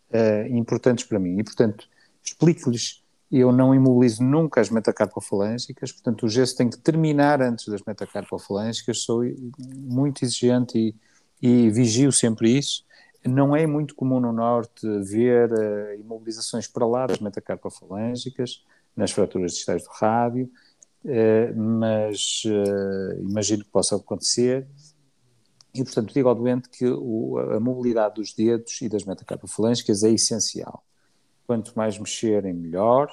uh, 0.09 0.55
importantes 0.55 1.05
para 1.05 1.19
mim. 1.19 1.39
E, 1.39 1.43
portanto, 1.43 1.87
explico-lhes 2.23 3.00
eu 3.39 3.51
não 3.51 3.73
imobilizo 3.73 4.23
nunca 4.23 4.59
as 4.59 4.69
metacarpofalêngicas, 4.69 5.91
portanto 5.91 6.25
o 6.25 6.29
gesso 6.29 6.57
tem 6.57 6.69
que 6.69 6.77
terminar 6.77 7.41
antes 7.41 7.67
das 7.67 7.81
metacarpofalêngicas, 7.85 9.03
sou 9.03 9.21
muito 9.57 10.23
exigente 10.23 10.77
e, 10.77 10.95
e 11.41 11.69
vigio 11.69 12.11
sempre 12.11 12.57
isso. 12.57 12.83
Não 13.23 13.55
é 13.55 13.67
muito 13.67 13.95
comum 13.95 14.19
no 14.19 14.33
Norte 14.33 14.85
ver 15.03 15.51
uh, 15.51 15.99
imobilizações 15.99 16.67
para 16.67 16.85
lá 16.87 17.05
das 17.05 17.19
metacarpofalêngicas, 17.19 18.65
nas 18.95 19.11
fraturas 19.11 19.53
distais 19.53 19.83
do 19.83 19.89
rádio, 19.91 20.49
uh, 21.05 21.55
mas 21.55 22.43
uh, 22.45 23.21
imagino 23.21 23.63
que 23.63 23.69
possa 23.69 23.95
acontecer. 23.95 24.67
E, 25.73 25.83
portanto, 25.83 26.13
digo 26.13 26.27
ao 26.27 26.35
doente 26.35 26.67
que 26.67 26.85
o, 26.85 27.37
a 27.37 27.59
mobilidade 27.59 28.15
dos 28.15 28.33
dedos 28.33 28.81
e 28.81 28.89
das 28.89 29.05
metacarpofalêngicas 29.05 30.03
é 30.03 30.09
essencial. 30.09 30.83
Quanto 31.45 31.73
mais 31.75 31.97
mexerem, 31.97 32.53
melhor. 32.53 33.09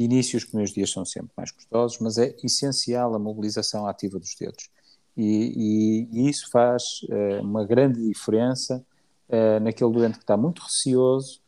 De 0.00 0.06
início, 0.06 0.38
os 0.38 0.46
primeiros 0.46 0.72
dias 0.72 0.90
são 0.90 1.04
sempre 1.04 1.30
mais 1.36 1.50
custosos, 1.50 1.98
mas 1.98 2.16
é 2.16 2.34
essencial 2.42 3.14
a 3.14 3.18
mobilização 3.18 3.86
ativa 3.86 4.18
dos 4.18 4.34
dedos. 4.34 4.70
E, 5.14 6.08
e, 6.10 6.22
e 6.22 6.30
isso 6.30 6.50
faz 6.50 7.02
uma 7.42 7.66
grande 7.66 8.08
diferença 8.08 8.82
uh, 9.28 9.60
naquele 9.60 9.92
doente 9.92 10.16
que 10.16 10.24
está 10.24 10.38
muito 10.38 10.62
receoso, 10.62 11.42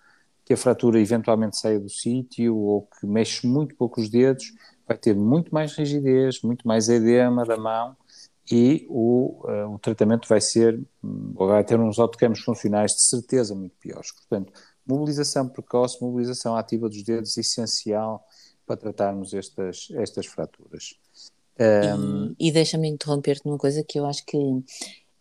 que 0.45 0.53
a 0.53 0.57
fratura 0.59 1.01
eventualmente 1.01 1.57
saia 1.57 1.81
do 1.81 1.89
sítio 1.89 2.55
ou 2.55 2.83
que 2.83 3.07
mexe 3.07 3.47
muito 3.47 3.75
pouco 3.75 4.03
os 4.03 4.11
dedos, 4.11 4.53
vai 4.87 4.99
ter 4.99 5.15
muito 5.15 5.51
mais 5.51 5.73
rigidez, 5.75 6.43
muito 6.43 6.69
mais 6.69 6.91
edema 6.91 7.47
da 7.47 7.57
mão 7.57 7.97
e 8.51 8.87
o, 8.91 9.47
uh, 9.49 9.75
o 9.75 9.79
tratamento 9.79 10.29
vai 10.29 10.43
ser, 10.43 10.79
vai 11.03 11.65
ter 11.65 11.81
uns 11.81 11.99
autocampos 11.99 12.41
funcionais 12.41 12.93
de 12.93 13.01
certeza 13.01 13.55
muito 13.55 13.75
piores. 13.81 14.13
Portanto, 14.13 14.53
mobilização 14.87 15.49
precoce, 15.49 16.03
mobilização 16.03 16.55
ativa 16.55 16.87
dos 16.87 17.03
dedos, 17.03 17.39
essencial 17.39 18.23
para 18.73 18.77
tratarmos 18.77 19.35
estas, 19.35 19.89
estas 19.93 20.27
fraturas. 20.27 20.95
Um... 21.61 22.35
E, 22.39 22.49
e 22.49 22.53
deixa-me 22.53 22.89
interromper-te 22.89 23.45
numa 23.45 23.59
coisa 23.59 23.85
que 23.85 23.99
eu 23.99 24.07
acho 24.07 24.25
que 24.25 24.39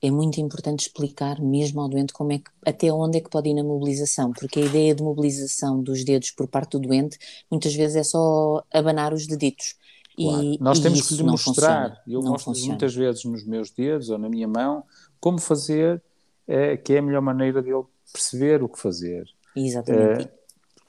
é 0.01 0.09
muito 0.09 0.39
importante 0.39 0.87
explicar 0.87 1.39
mesmo 1.39 1.81
ao 1.81 1.89
doente 1.89 2.13
como 2.13 2.31
é 2.31 2.39
que, 2.39 2.49
até 2.65 2.91
onde 2.91 3.17
é 3.17 3.21
que 3.21 3.29
pode 3.29 3.49
ir 3.49 3.53
na 3.53 3.63
mobilização, 3.63 4.31
porque 4.31 4.59
a 4.59 4.65
ideia 4.65 4.95
de 4.95 5.03
mobilização 5.03 5.83
dos 5.83 6.03
dedos 6.03 6.31
por 6.31 6.47
parte 6.47 6.71
do 6.71 6.79
doente 6.79 7.17
muitas 7.51 7.75
vezes 7.75 7.97
é 7.97 8.03
só 8.03 8.63
abanar 8.73 9.13
os 9.13 9.27
deditos. 9.27 9.75
Claro. 10.15 10.43
E, 10.43 10.57
Nós 10.59 10.79
e 10.79 10.81
temos 10.81 11.07
que 11.07 11.15
lhe 11.15 11.23
mostrar, 11.23 11.49
funciona, 11.55 12.01
eu 12.07 12.21
mostro 12.21 12.53
muitas 12.65 12.95
vezes 12.95 13.23
nos 13.25 13.45
meus 13.45 13.69
dedos 13.69 14.09
ou 14.09 14.17
na 14.17 14.29
minha 14.29 14.47
mão, 14.47 14.83
como 15.19 15.39
fazer, 15.39 16.01
é, 16.47 16.75
que 16.77 16.93
é 16.93 16.99
a 16.99 17.01
melhor 17.01 17.21
maneira 17.21 17.61
dele 17.61 17.83
perceber 18.11 18.63
o 18.63 18.69
que 18.69 18.79
fazer. 18.79 19.25
Exatamente. 19.55 20.23
É, 20.23 20.40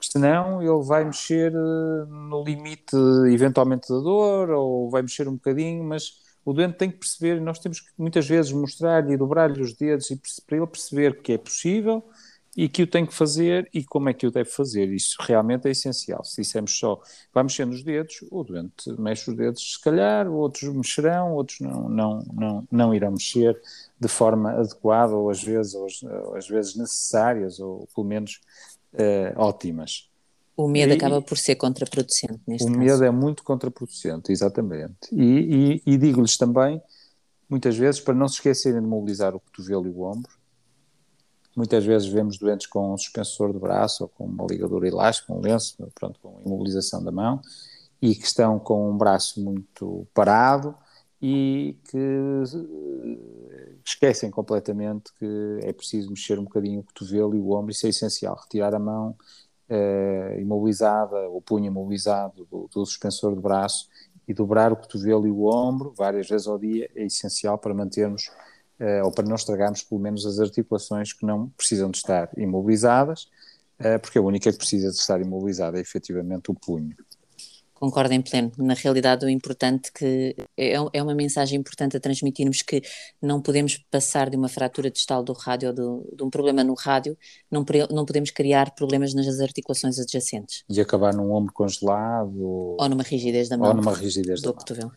porque 0.02 0.10
senão 0.10 0.60
ele 0.60 0.84
vai 0.84 1.04
mexer 1.04 1.52
eh, 1.52 2.04
no 2.08 2.42
limite 2.42 2.96
eventualmente 3.32 3.88
da 3.88 4.00
dor 4.00 4.50
ou 4.50 4.90
vai 4.90 5.02
mexer 5.02 5.28
um 5.28 5.34
bocadinho, 5.34 5.84
mas 5.84 6.20
o 6.44 6.52
doente 6.52 6.76
tem 6.76 6.90
que 6.90 6.98
perceber, 6.98 7.40
nós 7.40 7.60
temos 7.60 7.80
que 7.80 7.90
muitas 7.96 8.26
vezes 8.26 8.50
mostrar-lhe 8.50 9.12
e 9.12 9.16
dobrar-lhe 9.16 9.62
os 9.62 9.74
dedos 9.74 10.10
e 10.10 10.20
para 10.44 10.56
ele 10.56 10.66
perceber 10.66 11.22
que 11.22 11.34
é 11.34 11.38
possível 11.38 12.02
e 12.56 12.68
que 12.68 12.82
o 12.82 12.86
tem 12.86 13.06
que 13.06 13.14
fazer 13.14 13.68
e 13.72 13.84
como 13.84 14.08
é 14.08 14.12
que 14.12 14.26
o 14.26 14.30
deve 14.30 14.50
fazer. 14.50 14.92
Isso 14.92 15.16
realmente 15.20 15.68
é 15.68 15.70
essencial. 15.70 16.24
Se 16.24 16.42
dissermos 16.42 16.76
só 16.76 17.00
vai 17.32 17.44
mexer 17.44 17.64
nos 17.64 17.82
dedos, 17.82 18.16
o 18.30 18.42
doente 18.42 18.90
mexe 18.98 19.30
os 19.30 19.36
dedos, 19.36 19.74
se 19.74 19.80
calhar, 19.80 20.28
outros 20.28 20.74
mexerão, 20.74 21.32
outros 21.32 21.60
não, 21.60 21.88
não, 21.88 22.18
não, 22.32 22.68
não 22.70 22.94
irão 22.94 23.12
mexer 23.12 23.58
de 23.98 24.08
forma 24.08 24.50
adequada 24.52 25.14
ou 25.14 25.30
às 25.30 25.42
vezes, 25.42 25.74
ou 25.74 25.86
às, 26.36 26.48
vezes 26.48 26.74
necessárias 26.74 27.60
ou 27.60 27.88
pelo 27.94 28.06
menos 28.06 28.40
uh, 28.94 29.40
ótimas. 29.40 30.08
O 30.56 30.68
medo 30.68 30.92
e, 30.92 30.96
acaba 30.96 31.20
por 31.22 31.38
ser 31.38 31.56
contraproducente 31.56 32.40
neste 32.46 32.64
o 32.64 32.66
caso. 32.68 32.78
O 32.78 32.84
medo 32.84 33.04
é 33.04 33.10
muito 33.10 33.42
contraproducente, 33.42 34.30
exatamente. 34.30 35.08
E, 35.10 35.80
e, 35.86 35.92
e 35.94 35.98
digo-lhes 35.98 36.36
também, 36.36 36.80
muitas 37.48 37.76
vezes, 37.76 38.00
para 38.00 38.14
não 38.14 38.28
se 38.28 38.34
esquecerem 38.34 38.80
de 38.80 38.86
mobilizar 38.86 39.34
o 39.34 39.40
cotovelo 39.40 39.86
e 39.86 39.90
o 39.90 40.02
ombro, 40.02 40.32
muitas 41.56 41.84
vezes 41.84 42.08
vemos 42.08 42.38
doentes 42.38 42.66
com 42.66 42.92
um 42.92 42.98
suspensor 42.98 43.52
de 43.52 43.58
braço 43.58 44.04
ou 44.04 44.08
com 44.08 44.24
uma 44.24 44.46
ligadura 44.46 44.86
elástica, 44.86 45.32
um 45.32 45.40
lenço, 45.40 45.76
pronto, 45.94 46.18
com 46.20 46.40
imobilização 46.44 47.02
da 47.02 47.10
mão, 47.10 47.40
e 48.00 48.14
que 48.14 48.26
estão 48.26 48.58
com 48.58 48.90
um 48.90 48.96
braço 48.96 49.42
muito 49.42 50.06
parado 50.12 50.74
e 51.22 51.78
que 51.84 51.96
eh, 51.96 53.18
esquecem 53.84 54.28
completamente 54.28 55.12
que 55.14 55.60
é 55.62 55.72
preciso 55.72 56.10
mexer 56.10 56.36
um 56.36 56.44
bocadinho 56.44 56.80
o 56.80 56.82
cotovelo 56.82 57.36
e 57.36 57.38
o 57.38 57.52
ombro, 57.52 57.70
isso 57.70 57.86
é 57.86 57.90
essencial, 57.90 58.34
retirar 58.34 58.74
a 58.74 58.78
mão 58.78 59.16
uh, 59.70 60.40
imobilizada, 60.40 61.28
o 61.30 61.40
punho 61.40 61.66
imobilizado 61.66 62.44
do, 62.50 62.68
do, 62.68 62.84
suspensor 62.84 63.36
de 63.36 63.40
braço 63.40 63.88
e 64.26 64.34
dobrar 64.34 64.72
o 64.72 64.76
cotovelo 64.76 65.26
e 65.26 65.30
o 65.30 65.44
ombro 65.44 65.94
várias 65.96 66.28
vezes 66.28 66.48
ao 66.48 66.58
dia 66.58 66.90
é 66.96 67.04
essencial 67.04 67.56
para 67.56 67.72
mantermos 67.72 68.28
uh, 68.80 69.04
ou 69.04 69.12
para 69.12 69.26
não 69.26 69.36
estragarmos 69.36 69.84
pelo 69.84 70.00
menos 70.00 70.26
as 70.26 70.40
articulações 70.40 71.12
que 71.12 71.24
não 71.24 71.50
precisam 71.50 71.88
de 71.88 71.98
estar 71.98 72.30
imobilizadas, 72.36 73.28
uh, 73.78 73.98
porque 74.00 74.18
a 74.18 74.22
única 74.22 74.50
que 74.50 74.58
precisa 74.58 74.90
de 74.90 74.96
estar 74.96 75.20
imobilizada 75.20 75.78
é 75.78 75.80
efetivamente 75.80 76.50
o 76.50 76.54
punho 76.54 76.96
concordo 77.82 78.14
em 78.14 78.22
pleno. 78.22 78.52
Na 78.58 78.74
realidade, 78.74 79.26
o 79.26 79.28
importante 79.28 79.90
que 79.92 80.36
é, 80.56 80.74
é 80.92 81.02
uma 81.02 81.16
mensagem 81.16 81.58
importante 81.58 81.96
a 81.96 82.00
transmitirmos 82.00 82.62
que 82.62 82.80
não 83.20 83.42
podemos 83.42 83.76
passar 83.90 84.30
de 84.30 84.36
uma 84.36 84.48
fratura 84.48 84.88
distal 84.88 85.24
do 85.24 85.32
rádio 85.32 85.70
ou 85.70 85.74
de, 85.74 86.16
de 86.16 86.22
um 86.22 86.30
problema 86.30 86.62
no 86.62 86.74
rádio, 86.74 87.18
não, 87.50 87.64
não 87.90 88.04
podemos 88.04 88.30
criar 88.30 88.72
problemas 88.76 89.12
nas 89.14 89.40
articulações 89.40 89.98
adjacentes. 89.98 90.62
E 90.70 90.80
acabar 90.80 91.12
num 91.12 91.32
ombro 91.32 91.52
congelado. 91.52 92.40
Ou 92.40 92.88
numa 92.88 93.02
rigidez 93.02 93.48
da 93.48 93.58
mão. 93.58 93.70
Ou 93.70 93.74
numa 93.74 93.92
rigidez 93.92 94.40
do 94.40 94.54
cotovelo. 94.54 94.92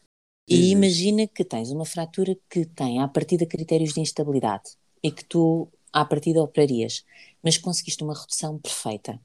E 0.48 0.70
imagina 0.70 1.26
que 1.26 1.44
tens 1.44 1.72
uma 1.72 1.86
fratura 1.86 2.38
que 2.48 2.68
tem, 2.68 3.02
à 3.02 3.08
partida, 3.08 3.48
critérios 3.48 3.94
de 3.94 4.00
instabilidade 4.00 4.78
e 5.02 5.12
que 5.12 5.26
tu, 5.26 5.68
à 5.92 6.06
partida, 6.06 6.40
operarias, 6.40 7.04
mas 7.44 7.58
conseguiste 7.58 8.04
uma 8.04 8.14
redução 8.14 8.60
perfeita. 8.60 9.20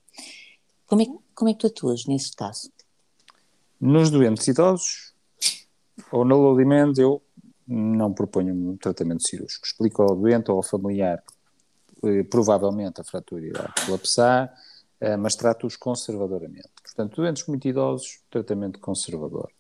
Como 0.86 1.02
é, 1.02 1.06
como 1.34 1.50
é 1.50 1.52
que 1.52 1.58
tu 1.58 1.66
atuas 1.66 2.06
nesse 2.06 2.34
caso? 2.34 2.70
Nos 3.80 4.10
doentes 4.10 4.46
idosos 4.46 5.14
ou 6.12 6.24
no 6.24 6.34
alojamento 6.34 7.00
eu 7.00 7.22
não 7.66 8.12
proponho 8.12 8.52
um 8.54 8.76
tratamento 8.76 9.26
cirúrgico. 9.26 9.66
Explico 9.66 10.02
ao 10.02 10.16
doente 10.16 10.50
ou 10.50 10.58
ao 10.58 10.62
familiar 10.62 11.22
que 12.00 12.24
provavelmente 12.24 13.00
a 13.00 13.04
fratura 13.04 13.46
irá 13.46 13.74
colapsar, 13.86 14.52
eh, 15.00 15.16
mas 15.16 15.36
trato-os 15.36 15.76
conservadoramente. 15.76 16.70
Portanto, 16.82 17.16
doentes 17.16 17.46
muito 17.46 17.68
idosos, 17.68 18.20
tratamento 18.30 18.78
conservador. 18.80 19.50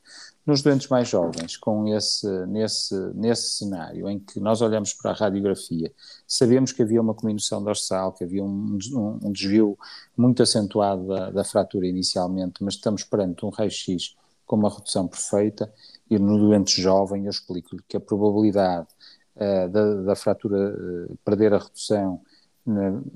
Nos 0.46 0.62
doentes 0.62 0.88
mais 0.88 1.06
jovens, 1.06 1.56
com 1.58 1.86
esse, 1.94 2.26
nesse, 2.46 2.94
nesse 3.14 3.58
cenário 3.58 4.08
em 4.08 4.18
que 4.18 4.40
nós 4.40 4.62
olhamos 4.62 4.94
para 4.94 5.10
a 5.10 5.14
radiografia, 5.14 5.92
sabemos 6.26 6.72
que 6.72 6.82
havia 6.82 7.00
uma 7.00 7.14
combinação 7.14 7.62
dorsal, 7.62 8.12
que 8.12 8.24
havia 8.24 8.42
um, 8.42 8.78
um, 8.92 9.18
um 9.22 9.32
desvio 9.32 9.78
muito 10.16 10.42
acentuado 10.42 11.06
da, 11.06 11.30
da, 11.30 11.44
fratura 11.44 11.86
inicialmente, 11.86 12.64
mas 12.64 12.74
estamos 12.74 13.04
perante 13.04 13.44
um 13.44 13.50
raio-x 13.50 14.16
com 14.46 14.56
uma 14.56 14.70
redução 14.70 15.06
perfeita, 15.06 15.72
e 16.08 16.18
no 16.18 16.38
doente 16.38 16.80
jovem 16.80 17.26
eu 17.26 17.30
explico-lhe 17.30 17.82
que 17.86 17.98
a 17.98 18.00
probabilidade 18.00 18.88
uh, 19.36 19.68
da, 19.68 19.94
da, 20.02 20.16
fratura 20.16 20.74
uh, 20.74 21.18
perder 21.22 21.52
a 21.52 21.58
redução 21.58 22.20
uh, 22.66 23.10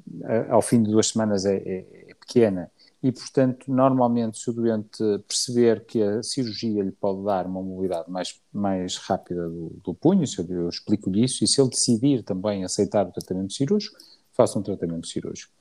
ao 0.50 0.60
fim 0.60 0.82
de 0.82 0.90
duas 0.90 1.08
semanas 1.08 1.46
é, 1.46 1.56
é, 1.56 2.04
é 2.10 2.14
pequena 2.14 2.70
e, 3.06 3.12
portanto, 3.12 3.70
normalmente, 3.70 4.38
se 4.38 4.50
o 4.50 4.52
doente 4.52 4.98
perceber 5.28 5.84
que 5.84 6.02
a 6.02 6.22
cirurgia 6.22 6.82
lhe 6.82 6.90
pode 6.90 7.22
dar 7.22 7.46
uma 7.46 7.62
mobilidade 7.62 8.10
mais, 8.10 8.40
mais 8.52 8.96
rápida 8.96 9.48
do, 9.48 9.76
do 9.84 9.94
punho, 9.94 10.26
se 10.26 10.40
eu, 10.40 10.46
eu 10.48 10.68
explico-lhe 10.68 11.22
isso, 11.24 11.44
e 11.44 11.46
se 11.46 11.60
ele 11.60 11.70
decidir 11.70 12.22
também 12.22 12.64
aceitar 12.64 13.06
o 13.06 13.12
tratamento 13.12 13.52
cirúrgico, 13.52 13.96
faça 14.32 14.58
um 14.58 14.62
tratamento 14.62 15.06
cirúrgico. 15.06 15.52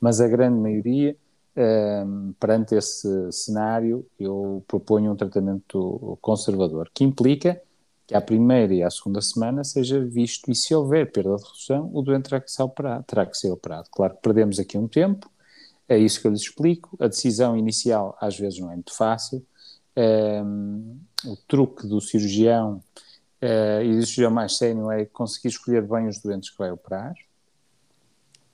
Mas 0.00 0.20
a 0.20 0.28
grande 0.28 0.58
maioria 0.60 1.16
Um, 1.56 2.32
perante 2.38 2.76
esse 2.76 3.08
cenário, 3.32 4.06
eu 4.18 4.62
proponho 4.68 5.10
um 5.10 5.16
tratamento 5.16 6.16
conservador, 6.22 6.88
que 6.94 7.02
implica 7.02 7.60
que 8.06 8.14
à 8.14 8.20
primeira 8.20 8.72
e 8.72 8.82
à 8.84 8.88
segunda 8.88 9.20
semana 9.20 9.64
seja 9.64 9.98
visto, 10.00 10.48
e 10.48 10.54
se 10.54 10.72
houver 10.72 11.10
perda 11.10 11.34
de 11.36 11.42
redução, 11.42 11.90
o 11.92 12.02
doente 12.02 12.28
terá 12.28 12.40
que 12.40 12.50
ser 12.50 12.62
operado. 12.62 13.04
Terá 13.04 13.26
que 13.26 13.36
ser 13.36 13.50
operado. 13.50 13.88
Claro 13.90 14.14
que 14.14 14.22
perdemos 14.22 14.60
aqui 14.60 14.78
um 14.78 14.86
tempo, 14.86 15.28
é 15.90 15.98
isso 15.98 16.20
que 16.20 16.26
eu 16.28 16.30
lhes 16.30 16.42
explico. 16.42 16.96
A 17.00 17.08
decisão 17.08 17.56
inicial 17.56 18.16
às 18.20 18.38
vezes 18.38 18.60
não 18.60 18.70
é 18.70 18.74
muito 18.74 18.94
fácil. 18.94 19.44
Um, 19.96 21.00
o 21.26 21.36
truque 21.48 21.84
do 21.86 22.00
cirurgião 22.00 22.80
uh, 23.42 23.82
e 23.82 23.96
do 23.96 24.06
cirurgião 24.06 24.30
mais 24.30 24.56
sério 24.56 24.88
é 24.90 25.04
conseguir 25.04 25.48
escolher 25.48 25.82
bem 25.82 26.06
os 26.06 26.20
doentes 26.20 26.48
que 26.48 26.58
vai 26.58 26.70
operar 26.70 27.12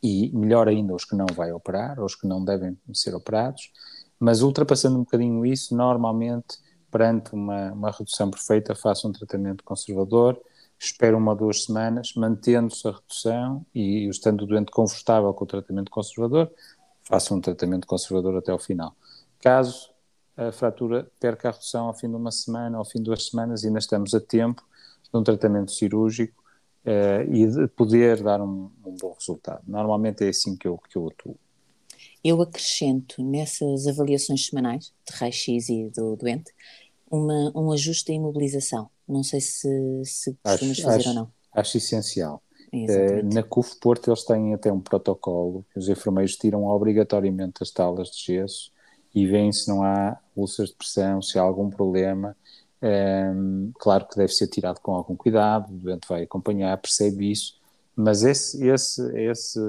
e 0.03 0.31
melhor 0.35 0.67
ainda 0.67 0.95
os 0.95 1.05
que 1.05 1.15
não 1.15 1.27
vai 1.35 1.53
operar, 1.53 2.03
os 2.03 2.15
que 2.15 2.27
não 2.27 2.43
devem 2.43 2.77
ser 2.95 3.15
operados, 3.15 3.71
mas 4.19 4.41
ultrapassando 4.41 4.97
um 4.97 5.01
bocadinho 5.01 5.45
isso, 5.45 5.77
normalmente, 5.77 6.59
perante 6.91 7.35
uma, 7.35 7.73
uma 7.73 7.91
redução 7.91 8.31
perfeita, 8.31 8.75
faço 8.75 9.09
um 9.09 9.13
tratamento 9.13 9.65
conservador, 9.65 10.41
espero 10.79 11.17
uma 11.19 11.33
ou 11.33 11.37
duas 11.37 11.65
semanas, 11.65 12.13
mantendo-se 12.15 12.87
a 12.87 12.93
redução 12.93 13.65
e, 13.75 14.09
estando 14.09 14.43
o 14.43 14.47
doente 14.47 14.71
confortável 14.71 15.33
com 15.35 15.45
o 15.45 15.47
tratamento 15.47 15.91
conservador, 15.91 16.51
faço 17.07 17.35
um 17.35 17.41
tratamento 17.41 17.87
conservador 17.87 18.37
até 18.37 18.53
ao 18.53 18.59
final. 18.59 18.95
Caso 19.41 19.91
a 20.37 20.53
fratura 20.53 21.11
perca 21.19 21.49
a 21.49 21.53
redução 21.53 21.87
ao 21.87 21.95
fim 21.95 22.09
de 22.09 22.17
uma 22.17 22.31
semana, 22.31 22.77
ao 22.77 22.85
fim 22.85 22.99
de 22.99 23.05
duas 23.05 23.27
semanas, 23.27 23.65
ainda 23.65 23.79
estamos 23.79 24.13
a 24.13 24.21
tempo 24.21 24.63
de 25.03 25.19
um 25.19 25.23
tratamento 25.23 25.73
cirúrgico 25.73 26.43
uh, 26.85 27.33
e 27.33 27.47
de 27.47 27.69
poder 27.69 28.23
dar 28.23 28.43
um, 28.43 28.71
um, 28.85 28.97
bom 29.01 29.15
resultado. 29.19 29.63
Normalmente 29.67 30.25
é 30.25 30.29
assim 30.29 30.57
que 30.57 30.69
eu, 30.69 30.77
que 30.77 30.97
eu 30.97 31.09
atuo. 31.09 31.39
Eu 32.23 32.43
acrescento 32.43 33.23
nessas 33.23 33.87
avaliações 33.87 34.47
semanais 34.47 34.93
de 35.09 35.17
raio-x 35.17 35.69
e 35.69 35.91
do 35.91 36.17
doente 36.17 36.53
uma, 37.11 37.53
um 37.55 37.73
ajuste 37.73 38.09
da 38.09 38.15
imobilização. 38.15 38.91
Não 39.09 39.23
sei 39.23 39.41
se, 39.41 40.03
se 40.05 40.37
costumas 40.43 40.73
acho, 40.73 40.83
fazer 40.83 40.99
acho, 40.99 41.09
ou 41.11 41.15
não. 41.15 41.33
Acho 41.53 41.77
essencial. 41.79 42.43
Uh, 42.85 43.35
na 43.35 43.43
CUF 43.43 43.77
Porto 43.81 44.11
eles 44.11 44.25
têm 44.25 44.53
até 44.53 44.71
um 44.71 44.81
protocolo 44.81 45.65
os 45.75 45.89
enfermeiros 45.89 46.37
tiram 46.37 46.67
obrigatoriamente 46.67 47.63
as 47.63 47.71
talas 47.71 48.09
de 48.11 48.23
gesso 48.23 48.71
e 49.15 49.27
veem 49.27 49.51
se 49.53 49.69
não 49.69 49.83
há 49.83 50.19
úlceras 50.35 50.71
de 50.71 50.77
pressão, 50.77 51.23
se 51.23 51.39
há 51.39 51.43
algum 51.43 51.71
problema 51.71 52.37
um, 52.83 53.73
claro 53.79 54.07
que 54.07 54.17
deve 54.17 54.33
ser 54.33 54.49
tirado 54.49 54.81
com 54.81 54.93
algum 54.93 55.17
cuidado, 55.17 55.73
o 55.73 55.79
doente 55.79 56.07
vai 56.09 56.23
acompanhar, 56.23 56.77
percebe 56.79 57.31
isso, 57.31 57.59
mas 57.95 58.23
esse, 58.23 58.67
esse, 58.67 59.03
esse, 59.19 59.61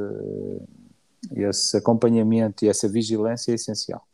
esse 1.33 1.77
acompanhamento 1.77 2.65
e 2.65 2.67
essa 2.67 2.87
vigilância 2.87 3.51
é 3.51 3.55
essencial. 3.55 4.05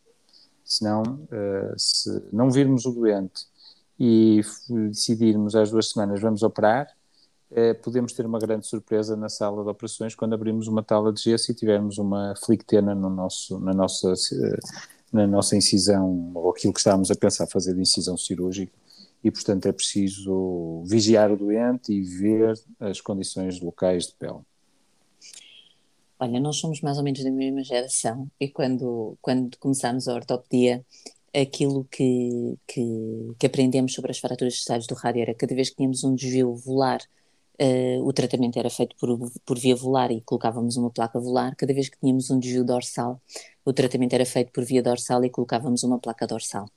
Senão, 0.64 1.02
uh, 1.04 1.74
se 1.78 2.24
não 2.32 2.50
virmos 2.50 2.86
o 2.86 2.92
doente 2.92 3.46
e 4.00 4.42
decidirmos 4.70 5.56
às 5.56 5.72
duas 5.72 5.90
semanas 5.90 6.22
vamos 6.22 6.44
operar, 6.44 6.88
uh, 7.54 7.82
podemos 7.82 8.14
ter 8.14 8.26
uma 8.26 8.40
grande 8.40 8.68
surpresa 8.68 9.16
na 9.16 9.30
sala 9.30 9.64
de 9.64 9.70
operações 9.70 10.16
quando 10.16 10.34
abrimos 10.34 10.68
uma 10.68 10.84
tala 10.84 11.14
de 11.14 11.22
gesso 11.22 11.52
e 11.52 11.56
tivermos 11.56 11.98
uma 11.98 12.34
flictena 12.44 12.94
no 12.94 13.10
nosso, 13.10 13.60
na, 13.60 13.74
nossa, 13.74 14.14
na 15.12 15.26
nossa 15.26 15.56
incisão, 15.56 16.32
ou 16.34 16.52
aquilo 16.52 16.74
que 16.74 16.80
estávamos 16.80 17.10
a 17.10 17.16
pensar 17.16 17.48
fazer 17.48 17.74
de 17.74 17.82
incisão 17.82 18.18
cirúrgica, 18.18 18.74
e, 19.24 19.32
portanto, 19.32 19.68
é 19.68 19.72
preciso 19.72 20.84
vigiar 20.86 21.32
o 21.32 21.38
doente 21.38 21.94
e 21.94 22.02
ver 22.02 22.60
as 22.80 23.00
condições 23.00 23.62
locais 23.62 24.08
de 24.08 24.14
pele. 24.16 24.42
Olha, 26.20 26.40
nós 26.40 26.58
somos 26.58 26.82
mais 26.82 26.98
ou 26.98 27.04
menos 27.04 27.24
da 27.24 27.32
mesma 27.32 27.64
geração 27.64 28.30
e 28.40 28.48
quando, 28.48 29.18
quando 29.22 29.58
começámos 29.58 30.08
a 30.08 30.14
ortopedia, 30.14 30.86
aquilo 31.34 31.86
que, 31.86 32.58
que, 32.68 33.34
que 33.40 33.46
aprendemos 33.46 33.94
sobre 33.94 34.12
as 34.12 34.20
fraturas 34.20 34.54
distais 34.54 34.86
do 34.86 34.94
rádio 34.94 35.22
era 35.22 35.34
cada 35.34 35.56
vez 35.56 35.70
que 35.70 35.78
tínhamos 35.78 36.04
um 36.04 36.14
desvio 36.14 36.54
volar, 36.56 37.02
uh, 37.62 38.08
o 38.08 38.14
tratamento 38.14 38.58
era 38.58 38.70
feito 38.70 38.96
por, 38.98 39.18
por 39.46 39.60
via 39.60 39.76
volar 39.76 40.12
e 40.12 40.22
colocávamos 40.22 40.78
uma 40.78 40.90
placa 40.90 41.20
volar, 41.20 41.56
cada 41.56 41.74
vez 41.74 41.90
que 41.90 42.00
tínhamos 42.00 42.30
um 42.30 42.40
desvio 42.40 42.64
dorsal, 42.64 43.22
o 43.66 43.74
tratamento 43.74 44.14
era 44.14 44.26
feito 44.26 44.52
por 44.52 44.64
via 44.64 44.82
dorsal 44.82 45.24
e 45.24 45.30
colocávamos 45.30 45.84
uma 45.84 46.00
placa 46.00 46.28
dorsal. 46.28 46.70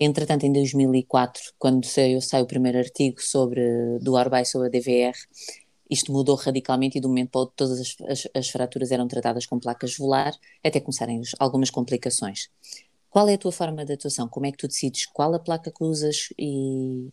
Entretanto, 0.00 0.44
em 0.44 0.52
2004, 0.52 1.42
quando 1.58 1.84
saiu, 1.84 2.20
saiu 2.20 2.44
o 2.44 2.46
primeiro 2.46 2.78
artigo 2.78 3.20
sobre, 3.20 3.98
do 4.00 4.16
Arbay 4.16 4.44
sobre 4.44 4.68
a 4.68 4.70
DVR, 4.70 5.16
isto 5.90 6.12
mudou 6.12 6.36
radicalmente 6.36 6.98
e 6.98 7.00
de 7.00 7.06
um 7.06 7.10
momento 7.10 7.30
para 7.30 7.40
outro 7.40 7.54
todas 7.56 7.80
as, 7.80 7.96
as, 8.08 8.28
as 8.34 8.48
fraturas 8.50 8.90
eram 8.92 9.08
tratadas 9.08 9.46
com 9.46 9.58
placas 9.58 9.96
volar, 9.96 10.32
até 10.62 10.80
começarem 10.80 11.20
algumas 11.38 11.70
complicações. 11.70 12.48
Qual 13.10 13.26
é 13.28 13.34
a 13.34 13.38
tua 13.38 13.50
forma 13.50 13.84
de 13.84 13.94
atuação? 13.94 14.28
Como 14.28 14.46
é 14.46 14.52
que 14.52 14.58
tu 14.58 14.68
decides 14.68 15.06
qual 15.06 15.34
a 15.34 15.38
placa 15.38 15.72
que 15.72 15.82
usas 15.82 16.28
e, 16.38 17.08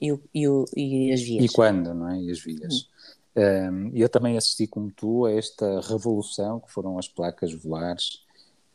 e, 0.00 0.12
e, 0.34 0.46
e 0.76 1.12
as 1.12 1.22
vias? 1.22 1.44
E 1.44 1.48
quando, 1.48 1.94
não 1.94 2.10
é? 2.10 2.20
E 2.20 2.30
as 2.30 2.40
vias. 2.40 2.88
Um, 3.36 3.90
eu 3.94 4.08
também 4.08 4.36
assisti, 4.36 4.66
como 4.66 4.90
tu, 4.90 5.26
a 5.26 5.32
esta 5.32 5.80
revolução 5.80 6.60
que 6.60 6.70
foram 6.70 6.98
as 6.98 7.08
placas 7.08 7.52
volares 7.52 8.24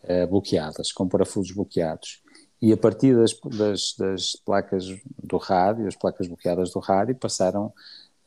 uh, 0.03 0.27
bloqueadas, 0.27 0.91
com 0.91 1.08
parafusos 1.08 1.53
bloqueados 1.53 2.21
e 2.62 2.73
a 2.73 2.77
partir 2.77 3.15
das, 3.15 3.34
das, 3.58 3.95
das, 3.97 4.36
placas 4.45 4.86
do 5.23 5.38
rádio, 5.38 5.88
as 5.88 5.95
placas 5.95 6.27
bloqueadas 6.27 6.71
do 6.71 6.79
rádio, 6.79 7.15
passaram, 7.15 7.67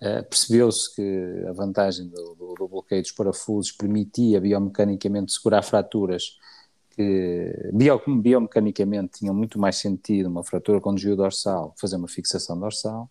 uh, 0.01 0.25
percebeu-se 0.29 0.95
que 0.95 1.45
a 1.47 1.53
vantagem 1.53 2.09
do, 2.09 2.35
do, 2.35 2.55
do, 2.55 2.69
bloqueio 2.69 3.03
dos 3.03 3.13
parafusos 3.13 3.73
permitia 3.73 4.41
biomecanicamente 4.41 5.33
segurar 5.33 5.63
fraturas 5.63 6.39
que 6.95 7.71
bio, 7.73 8.01
biomecanicamente 8.21 9.19
tinham 9.19 9.35
muito 9.35 9.59
mais 9.59 9.77
sentido 9.77 10.29
uma 10.29 10.45
fratura 10.45 10.81
com 10.81 10.95
desvio 10.95 11.17
dorsal, 11.17 11.75
fazer 11.81 11.97
uma 11.97 12.09
fixação 12.09 12.59
dorsal, 12.59 13.09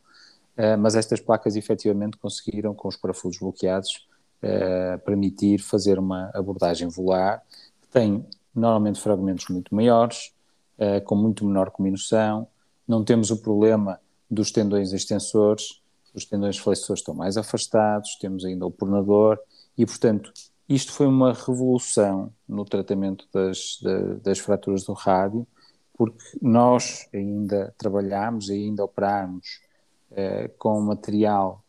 uh, 0.58 0.78
mas 0.78 0.96
estas 0.96 1.20
placas 1.20 1.56
efetivamente 1.56 2.17
conseguiram, 2.17 2.74
com 2.74 2.88
os 2.88 2.96
parafusos 2.96 3.39
bloqueados, 3.39 4.08
uh, 4.44 5.00
permitir 5.06 5.60
fazer 5.60 5.98
uma 5.98 6.30
abordagem 6.34 6.88
volar, 6.88 7.41
que 7.82 7.88
tem 7.88 8.26
normalmente 8.54 9.00
fragmentos 9.00 9.48
muito 9.50 9.74
maiores, 9.74 10.32
uh, 10.78 11.02
com 11.04 11.15
muito 11.15 11.46
menor 11.46 11.72
combinação, 11.72 12.48
não 12.88 13.04
temos 13.04 13.32
o 13.32 13.38
problema 13.38 14.00
dos 14.30 14.52
tendões 14.52 14.94
extensores, 14.94 15.82
os 16.13 16.26
tendões 16.26 16.58
flexores 16.58 17.00
estão 17.00 17.15
mais 17.15 17.38
afastados, 17.38 18.17
temos 18.20 18.46
ainda 18.46 18.65
o 18.65 18.72
pronador 18.72 19.39
e, 19.78 19.86
portanto, 19.86 20.32
isto 20.74 20.92
foi 20.94 21.08
uma 21.08 21.34
revolução 21.34 22.32
no 22.48 22.64
tratamento 22.66 23.28
das, 23.34 23.80
das 24.24 24.40
fraturas 24.40 24.84
do 24.84 24.94
rádio, 24.94 25.46
porque 25.94 26.24
nós 26.42 27.08
ainda 27.14 27.74
trabalhamos, 27.78 28.50
ainda 28.50 28.84
operamos 28.84 29.60
uh, 30.12 30.50
com 30.58 30.80
material 30.82 31.64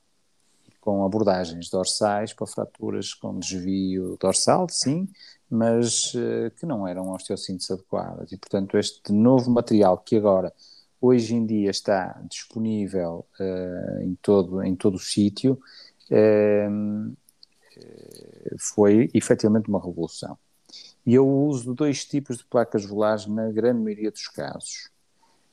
com 0.83 1.05
abordagens 1.05 1.71
dorsais 1.71 2.33
para 2.33 2.45
fraturas 2.45 3.15
com 3.15 3.39
desvio 3.39 4.17
dorsal, 4.21 4.67
sim, 4.69 5.09
mas 5.49 6.13
uh, 6.15 6.51
que 6.59 6.67
não 6.67 6.87
eram 6.89 7.13
osteossíntese 7.13 7.73
adequadas. 7.73 8.33
E, 8.33 8.37
portanto, 8.37 8.77
este 8.77 9.13
novo 9.13 9.49
material 9.49 9.97
que 9.99 10.17
agora, 10.17 10.53
hoje 11.01 11.37
em 11.37 11.47
dia, 11.47 11.71
está 11.71 12.21
disponível 12.29 13.25
uh, 13.39 14.03
em, 14.03 14.19
todo, 14.21 14.61
em 14.61 14.75
todo 14.75 14.97
o 14.97 14.99
sítio, 14.99 15.57
uh, 16.11 17.17
foi 18.59 19.11
efetivamente 19.15 19.69
uma 19.69 19.83
revolução. 19.83 20.37
E 21.05 21.15
eu 21.15 21.29
uso 21.29 21.75
dois 21.75 22.05
tipos 22.05 22.39
de 22.39 22.45
placas 22.45 22.85
volares 22.85 23.27
na 23.27 23.51
grande 23.51 23.81
maioria 23.81 24.11
dos 24.11 24.29
casos. 24.29 24.91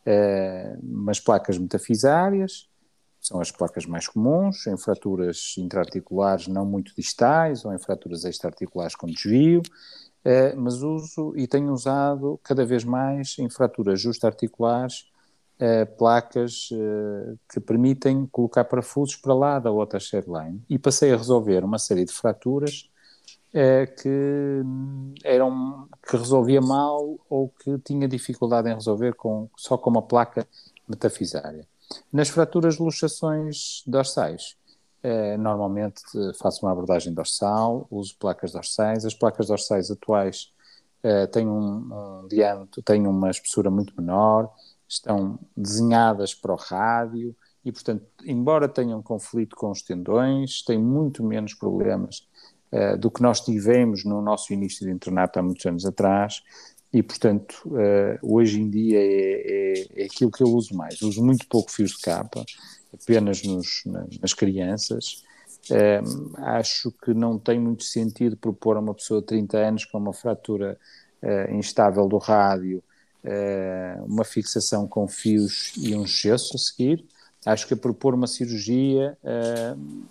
Uh, 0.05 0.79
umas 0.81 1.19
placas 1.19 1.57
metafisárias, 1.57 2.69
são 3.21 3.41
as 3.41 3.51
placas 3.51 3.85
mais 3.85 4.07
comuns, 4.07 4.65
em 4.65 4.77
fraturas 4.77 5.55
intraarticulares 5.57 6.47
não 6.47 6.65
muito 6.65 6.93
distais 6.95 7.65
ou 7.65 7.73
em 7.73 7.77
fraturas 7.77 8.23
extraarticulares 8.23 8.95
com 8.95 9.07
desvio, 9.07 9.61
eh, 10.23 10.53
mas 10.55 10.81
uso 10.81 11.33
e 11.35 11.45
tenho 11.45 11.71
usado 11.73 12.39
cada 12.43 12.65
vez 12.65 12.83
mais 12.83 13.37
em 13.37 13.49
fraturas 13.49 13.99
justa-articulares 13.99 15.05
eh, 15.61 15.83
placas 15.83 16.69
eh, 16.71 17.33
que 17.51 17.59
permitem 17.59 18.25
colocar 18.27 18.63
parafusos 18.63 19.17
para 19.17 19.33
lá 19.33 19.59
da 19.59 19.69
outra 19.69 19.99
shareline 19.99 20.63
e 20.69 20.79
passei 20.79 21.11
a 21.11 21.17
resolver 21.17 21.65
uma 21.65 21.77
série 21.77 22.05
de 22.05 22.13
fraturas 22.13 22.89
que 24.01 24.61
eram 25.23 25.89
que 26.07 26.15
resolvia 26.15 26.61
mal 26.61 27.19
ou 27.27 27.49
que 27.49 27.79
tinha 27.79 28.07
dificuldade 28.07 28.69
em 28.69 28.75
resolver 28.75 29.15
com, 29.15 29.49
só 29.57 29.75
com 29.75 29.89
uma 29.89 30.03
placa 30.03 30.47
metafisária. 30.87 31.67
Nas 32.13 32.29
fraturas 32.29 32.77
luxações 32.77 33.81
dorsais, 33.87 34.55
normalmente 35.39 36.03
faço 36.37 36.63
uma 36.63 36.71
abordagem 36.73 37.11
dorsal, 37.11 37.87
uso 37.89 38.15
placas 38.19 38.51
dorsais. 38.51 39.03
As 39.03 39.15
placas 39.15 39.47
dorsais 39.47 39.89
atuais 39.89 40.53
têm 41.31 41.47
um, 41.47 42.21
um 42.23 42.27
diâmetro, 42.27 42.83
têm 42.83 43.07
uma 43.07 43.31
espessura 43.31 43.71
muito 43.71 43.99
menor, 43.99 44.53
estão 44.89 45.39
desenhadas 45.55 46.33
para 46.33 46.51
o 46.51 46.57
rádio 46.57 47.35
e, 47.63 47.71
portanto, 47.71 48.03
embora 48.25 48.67
tenham 48.67 49.01
conflito 49.03 49.55
com 49.55 49.69
os 49.69 49.83
tendões, 49.83 50.63
têm 50.63 50.79
muito 50.79 51.23
menos 51.23 51.53
problemas 51.53 52.27
uh, 52.71 52.97
do 52.97 53.11
que 53.11 53.21
nós 53.21 53.41
tivemos 53.41 54.03
no 54.03 54.21
nosso 54.21 54.51
início 54.51 54.85
de 54.85 54.91
internato 54.91 55.37
há 55.37 55.43
muitos 55.43 55.65
anos 55.65 55.85
atrás, 55.85 56.41
e 56.91 57.03
portanto, 57.03 57.61
uh, 57.67 58.17
hoje 58.35 58.59
em 58.59 58.67
dia 58.67 58.99
é, 58.99 59.03
é, 59.03 60.01
é, 60.01 60.05
aquilo 60.05 60.31
que 60.31 60.41
eu 60.41 60.47
uso 60.47 60.75
mais. 60.75 60.99
Uso 61.03 61.23
muito 61.23 61.47
pouco 61.47 61.71
fios 61.71 61.91
de 61.91 61.99
capa, 61.99 62.43
apenas 62.91 63.43
nos, 63.43 63.83
nas 64.19 64.33
crianças. 64.33 65.23
Uh, 65.69 66.35
acho 66.37 66.91
que 67.03 67.13
não 67.13 67.37
tem 67.37 67.59
muito 67.59 67.83
sentido 67.83 68.35
propor 68.35 68.75
a 68.75 68.79
uma 68.79 68.95
pessoa 68.95 69.19
de 69.19 69.27
30 69.27 69.57
anos 69.57 69.85
com 69.85 69.99
uma 69.99 70.13
fratura 70.13 70.79
uh, 71.21 71.53
instável 71.53 72.07
do 72.07 72.17
rádio 72.17 72.81
uma 74.05 74.23
fixação 74.23 74.87
com 74.87 75.07
fios 75.07 75.73
e 75.77 75.95
um 75.95 76.05
gesso 76.05 76.55
a 76.55 76.59
seguir. 76.59 77.05
Acho 77.45 77.67
que 77.67 77.73
a 77.73 77.77
propor 77.77 78.13
uma 78.13 78.27
cirurgia, 78.27 79.17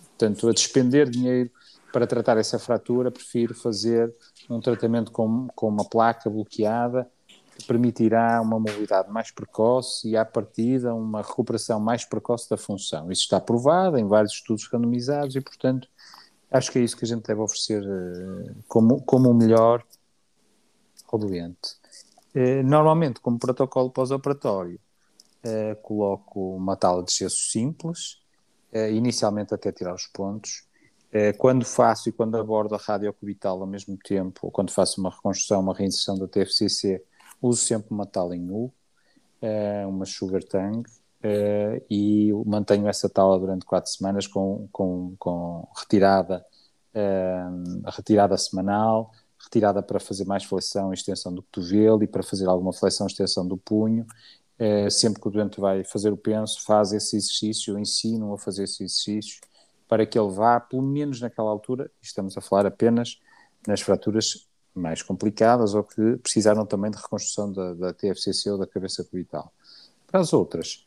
portanto, 0.08 0.48
a 0.48 0.52
despender 0.52 1.08
dinheiro 1.08 1.50
para 1.92 2.06
tratar 2.06 2.36
essa 2.36 2.58
fratura, 2.58 3.10
prefiro 3.10 3.54
fazer 3.54 4.14
um 4.48 4.60
tratamento 4.60 5.10
com, 5.10 5.48
com 5.54 5.68
uma 5.68 5.84
placa 5.84 6.28
bloqueada 6.30 7.10
que 7.58 7.66
permitirá 7.66 8.40
uma 8.40 8.58
mobilidade 8.58 9.10
mais 9.10 9.32
precoce 9.32 10.08
e, 10.08 10.16
à 10.16 10.24
partida, 10.24 10.94
uma 10.94 11.22
recuperação 11.22 11.80
mais 11.80 12.04
precoce 12.04 12.48
da 12.48 12.56
função. 12.56 13.10
Isso 13.10 13.22
está 13.22 13.40
provado 13.40 13.98
em 13.98 14.06
vários 14.06 14.32
estudos 14.32 14.68
randomizados 14.68 15.34
e, 15.34 15.40
portanto, 15.40 15.88
acho 16.50 16.70
que 16.70 16.78
é 16.78 16.82
isso 16.82 16.96
que 16.96 17.04
a 17.04 17.08
gente 17.08 17.26
deve 17.26 17.40
oferecer 17.40 17.82
uh, 17.82 18.54
como, 18.68 19.02
como 19.02 19.28
o 19.28 19.34
melhor 19.34 19.82
ao 21.10 21.18
doente. 21.18 21.77
Uh, 22.38 22.62
normalmente, 22.62 23.20
como 23.20 23.36
protocolo 23.36 23.90
pós-operatório, 23.90 24.78
uh, 25.44 25.74
coloco 25.82 26.54
uma 26.54 26.76
tala 26.76 27.02
de 27.02 27.12
gesso 27.12 27.50
simples, 27.50 28.18
inicialmente 28.92 29.54
até 29.54 29.72
tirar 29.72 29.94
os 29.94 30.06
pontos, 30.08 30.62
quando 31.38 31.64
faço 31.64 32.10
e 32.10 32.12
quando 32.12 32.36
abordo 32.36 32.74
a 32.74 32.78
rádio 32.78 33.10
cubital 33.14 33.58
ao 33.62 33.66
mesmo 33.66 33.96
tempo, 33.96 34.40
ou 34.42 34.50
quando 34.50 34.70
faço 34.70 35.00
uma 35.00 35.08
reconstrução, 35.08 35.60
uma 35.60 35.72
reinserção 35.72 36.18
da 36.18 36.28
TFCC, 36.28 37.02
uso 37.40 37.62
sempre 37.62 37.90
uma 37.92 38.04
tala 38.04 38.36
em 38.36 38.70
é, 39.40 39.86
uma 39.86 40.04
sugar 40.04 40.42
tang, 40.44 40.82
e 41.88 42.30
mantenho 42.44 42.86
essa 42.86 43.08
tala 43.08 43.38
durante 43.38 43.64
quatro 43.64 43.90
semanas 43.90 44.26
com, 44.26 44.68
com, 44.70 45.14
com 45.18 45.66
retirada, 45.74 46.44
retirada 47.86 48.36
semanal, 48.36 49.12
retirada 49.42 49.82
para 49.82 50.00
fazer 50.00 50.24
mais 50.24 50.44
flexão 50.44 50.90
e 50.90 50.94
extensão 50.94 51.32
do 51.32 51.42
cotovelo 51.42 52.02
e 52.02 52.06
para 52.06 52.22
fazer 52.22 52.46
alguma 52.46 52.72
flexão 52.72 53.06
e 53.06 53.10
extensão 53.10 53.46
do 53.46 53.56
punho. 53.56 54.06
sempre 54.90 55.20
que 55.20 55.28
o 55.28 55.30
doente 55.30 55.60
vai 55.60 55.84
fazer 55.84 56.12
o 56.12 56.16
penso, 56.16 56.62
faz 56.64 56.92
esse 56.92 57.16
exercício, 57.16 57.74
eu 57.74 57.78
ensino 57.78 58.32
a 58.34 58.38
fazer 58.38 58.64
esse 58.64 58.82
exercício 58.82 59.40
para 59.88 60.04
que 60.04 60.18
ele 60.18 60.30
vá, 60.30 60.60
pelo 60.60 60.82
menos 60.82 61.20
naquela 61.20 61.50
altura, 61.50 61.90
estamos 62.02 62.36
a 62.36 62.40
falar 62.40 62.66
apenas 62.66 63.18
nas 63.66 63.80
fraturas 63.80 64.46
mais 64.74 65.02
complicadas 65.02 65.74
ou 65.74 65.82
que 65.82 66.16
precisaram 66.18 66.64
também 66.66 66.90
de 66.90 66.98
reconstrução 66.98 67.50
da, 67.50 67.74
da 67.74 67.92
TFCC 67.92 68.50
ou 68.50 68.58
da 68.58 68.66
cabeça 68.66 69.02
cubital. 69.02 69.52
Para 70.06 70.20
as 70.20 70.32
outras, 70.32 70.84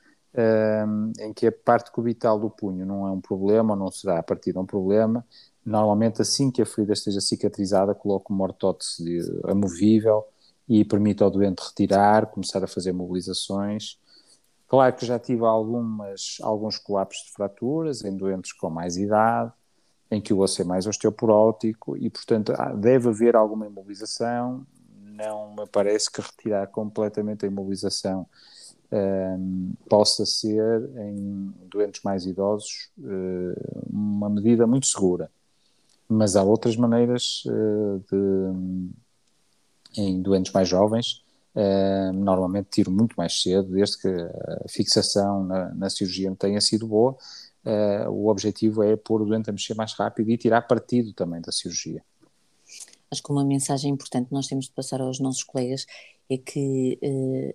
um, 0.88 1.12
em 1.20 1.34
que 1.34 1.48
a 1.48 1.52
parte 1.52 1.92
cubital 1.92 2.40
do 2.40 2.50
punho 2.50 2.86
não 2.86 3.08
é 3.08 3.12
um 3.12 3.20
problema 3.20 3.74
ou 3.74 3.80
não 3.80 3.92
será 3.92 4.20
a 4.20 4.24
partir 4.24 4.54
de 4.54 4.60
um 4.60 4.66
problema, 4.66 5.26
normalmente 5.66 6.22
assim 6.22 6.52
que 6.52 6.62
a 6.62 6.66
ferida 6.66 6.94
esteja 6.94 7.22
cicatrizada, 7.22 7.94
coloco 7.96 8.34
uma 8.34 8.46
ortótese 8.46 9.22
amovível 9.46 10.26
e 10.68 10.86
permite 10.86 11.24
ao 11.24 11.30
doente 11.30 11.60
retirar, 11.60 12.28
começar 12.28 12.64
a 12.64 12.68
fazer 12.68 12.92
mobilizações 12.92 14.00
Claro 14.72 14.96
que 14.96 15.06
já 15.06 15.20
tive 15.20 15.44
algumas, 15.44 16.38
alguns 16.42 16.78
colapsos 16.78 17.26
de 17.26 17.34
fraturas 17.34 18.06
em 18.06 18.16
doentes 18.16 18.54
com 18.54 18.70
mais 18.70 18.96
idade, 18.96 19.52
em 20.10 20.22
que 20.22 20.34
o 20.34 20.40
osso 20.40 20.62
é 20.62 20.64
mais 20.64 20.88
osteoporótico 20.88 21.98
e, 21.98 22.10
portanto, 22.10 22.54
deve 22.78 23.10
haver 23.10 23.36
alguma 23.36 23.68
imobilização. 23.68 24.66
Não 24.98 25.54
me 25.54 25.68
parece 25.68 26.10
que 26.10 26.22
retirar 26.22 26.68
completamente 26.68 27.44
a 27.44 27.50
imobilização 27.50 28.26
um, 28.94 29.74
possa 29.90 30.26
ser, 30.26 30.90
em 30.96 31.54
doentes 31.70 32.02
mais 32.02 32.26
idosos, 32.26 32.92
uh, 32.98 33.90
uma 33.92 34.30
medida 34.30 34.66
muito 34.66 34.88
segura. 34.88 35.30
Mas 36.14 36.36
há 36.36 36.44
outras 36.44 36.76
maneiras 36.76 37.44
uh, 37.46 38.04
de, 38.12 40.02
em 40.02 40.22
doentes 40.22 40.52
mais 40.52 40.68
jovens, 40.68 41.24
Uh, 41.54 42.14
normalmente 42.14 42.70
tiro 42.72 42.90
muito 42.90 43.14
mais 43.18 43.42
cedo, 43.42 43.74
desde 43.74 43.98
que 43.98 44.08
a 44.08 44.70
fixação 44.70 45.44
na, 45.44 45.74
na 45.76 45.90
cirurgia 45.90 46.34
tenha 46.40 46.62
sido 46.62 46.88
boa. 46.88 47.18
Uh, 47.66 48.10
o 48.10 48.30
objetivo 48.30 48.82
é 48.82 48.96
pôr 48.96 49.22
o 49.22 49.26
doente 49.26 49.50
a 49.50 49.54
mexer 49.54 49.74
mais 49.74 49.92
rápido 49.92 50.32
e 50.32 50.38
tirar 50.38 50.62
partido 50.62 51.12
também 51.12 51.42
da 51.42 51.52
cirurgia. 51.52 52.02
Acho 53.12 53.22
que 53.22 53.32
uma 53.34 53.44
mensagem 53.44 53.92
importante 53.92 54.30
que 54.30 54.34
nós 54.34 54.48
temos 54.48 54.68
de 54.68 54.72
passar 54.72 55.02
aos 55.02 55.20
nossos 55.20 55.44
colegas 55.44 55.86
é 56.30 56.38
que 56.38 56.98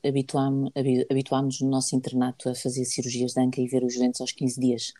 habituámos, 0.07 0.71
habituámos 1.11 1.62
no 1.62 1.71
nosso 1.71 1.97
internato 1.97 2.51
a 2.51 2.55
fazer 2.55 2.85
cirurgias 2.85 3.33
de 3.33 3.40
anca 3.40 3.62
e 3.62 3.66
ver 3.66 3.83
os 3.83 3.97
doentes 3.97 4.21
aos 4.21 4.33
15 4.33 4.61
dias. 4.61 4.92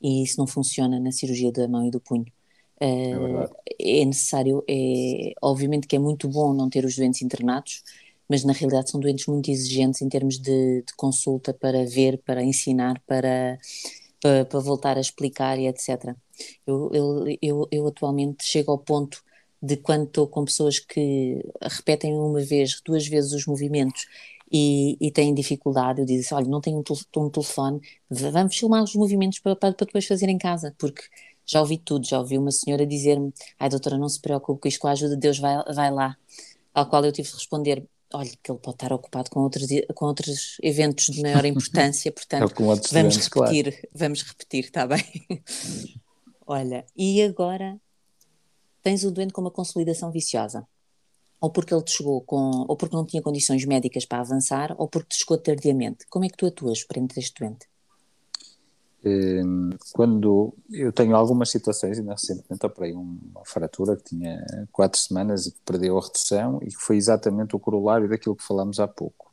E 0.00 0.22
isso 0.22 0.38
não 0.38 0.46
funciona 0.46 1.00
na 1.00 1.10
cirurgia 1.10 1.50
da 1.50 1.66
mão 1.66 1.84
e 1.84 1.90
do 1.90 2.00
punho. 2.00 2.26
Uh, 2.80 3.42
é, 3.80 4.02
é 4.02 4.04
necessário, 4.04 4.62
é, 4.68 5.32
obviamente 5.42 5.86
que 5.86 5.96
é 5.96 5.98
muito 5.98 6.28
bom 6.28 6.54
não 6.54 6.70
ter 6.70 6.84
os 6.84 6.94
doentes 6.94 7.22
internados, 7.22 7.82
mas 8.28 8.44
na 8.44 8.52
realidade 8.52 8.90
são 8.90 9.00
doentes 9.00 9.26
muito 9.26 9.50
exigentes 9.50 10.02
em 10.02 10.08
termos 10.08 10.38
de, 10.38 10.82
de 10.82 10.94
consulta 10.96 11.52
para 11.52 11.84
ver, 11.84 12.18
para 12.18 12.42
ensinar, 12.42 13.00
para, 13.06 13.58
para, 14.20 14.44
para, 14.44 14.60
voltar 14.60 14.96
a 14.96 15.00
explicar 15.00 15.58
e 15.58 15.66
etc. 15.66 16.14
Eu, 16.66 16.90
eu, 16.92 17.38
eu, 17.42 17.68
eu 17.70 17.86
atualmente 17.88 18.44
chego 18.44 18.70
ao 18.70 18.78
ponto 18.78 19.22
de 19.60 19.76
quando 19.76 20.04
estou 20.04 20.28
com 20.28 20.44
pessoas 20.44 20.78
que 20.78 21.44
repetem 21.60 22.14
uma 22.14 22.40
vez, 22.40 22.80
duas 22.84 23.06
vezes 23.06 23.32
os 23.32 23.46
movimentos 23.46 24.06
e, 24.50 24.96
e 25.00 25.10
têm 25.10 25.34
dificuldade, 25.34 26.00
eu 26.00 26.06
digo 26.06 26.20
assim, 26.20 26.34
olha, 26.34 26.46
não 26.48 26.60
tenho 26.60 26.78
um, 26.78 27.30
telefone, 27.30 27.80
vamos 28.08 28.56
filmar 28.56 28.82
os 28.82 28.94
movimentos 28.94 29.38
para, 29.40 29.56
para, 29.56 29.72
para 29.74 29.86
depois 29.86 30.06
fazer 30.06 30.28
em 30.28 30.38
casa, 30.38 30.74
porque 30.78 31.02
já 31.48 31.60
ouvi 31.60 31.78
tudo, 31.78 32.06
já 32.06 32.18
ouvi 32.18 32.36
uma 32.36 32.52
senhora 32.52 32.86
dizer-me, 32.86 33.32
ai 33.58 33.70
doutora, 33.70 33.96
não 33.96 34.08
se 34.08 34.20
preocupe 34.20 34.60
com 34.60 34.68
isto, 34.68 34.80
com 34.80 34.88
a 34.88 34.92
ajuda 34.92 35.14
de 35.14 35.20
Deus 35.20 35.38
vai, 35.38 35.56
vai 35.74 35.90
lá, 35.90 36.16
ao 36.74 36.86
qual 36.86 37.02
eu 37.04 37.10
tive 37.10 37.28
de 37.28 37.34
responder, 37.34 37.84
olha, 38.12 38.30
que 38.42 38.52
ele 38.52 38.58
pode 38.58 38.74
estar 38.74 38.92
ocupado 38.92 39.30
com 39.30 39.40
outros, 39.40 39.66
com 39.94 40.04
outros 40.04 40.58
eventos 40.62 41.06
de 41.06 41.22
maior 41.22 41.44
importância, 41.46 42.12
portanto, 42.12 42.54
vamos 42.92 43.16
repetir, 43.16 43.72
claro. 43.72 43.88
vamos 43.94 44.22
repetir, 44.22 44.64
está 44.64 44.86
bem? 44.86 45.02
olha, 46.46 46.84
e 46.94 47.22
agora 47.22 47.80
tens 48.82 49.04
o 49.04 49.10
doente 49.10 49.32
com 49.32 49.40
uma 49.40 49.50
consolidação 49.50 50.10
viciosa. 50.10 50.66
Ou 51.40 51.50
porque 51.50 51.72
ele 51.72 51.84
te 51.84 51.92
chegou 51.92 52.20
com, 52.22 52.66
ou 52.66 52.76
porque 52.76 52.96
não 52.96 53.06
tinha 53.06 53.22
condições 53.22 53.64
médicas 53.64 54.04
para 54.04 54.20
avançar, 54.20 54.74
ou 54.76 54.88
porque 54.88 55.10
te 55.10 55.18
chegou 55.18 55.38
tardiamente. 55.38 56.04
Como 56.10 56.24
é 56.24 56.28
que 56.28 56.36
tu 56.36 56.46
atuas 56.46 56.84
a 56.90 57.20
este 57.20 57.40
doente? 57.40 57.68
Ehm, 59.04 59.70
quando 59.92 60.52
eu 60.70 60.92
tenho 60.92 61.14
algumas 61.14 61.50
situações, 61.50 61.98
ainda 61.98 62.12
recentemente 62.12 62.66
operei 62.66 62.92
uma 62.92 63.44
fratura 63.44 63.96
que 63.96 64.02
tinha 64.04 64.44
quatro 64.72 64.98
semanas 64.98 65.46
e 65.46 65.52
que 65.52 65.60
perdeu 65.64 65.96
a 65.98 66.02
redução 66.02 66.58
e 66.62 66.66
que 66.66 66.76
foi 66.76 66.96
exatamente 66.96 67.54
o 67.54 67.60
corolário 67.60 68.08
daquilo 68.08 68.34
que 68.34 68.44
falámos 68.44 68.80
há 68.80 68.88
pouco. 68.88 69.32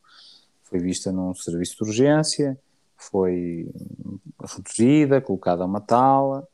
Foi 0.64 0.80
vista 0.80 1.12
num 1.12 1.34
serviço 1.34 1.78
de 1.78 1.84
urgência, 1.90 2.60
foi 2.96 3.70
reduzida, 4.42 5.20
colocada 5.22 5.66
uma 5.66 5.82
tala 5.82 6.48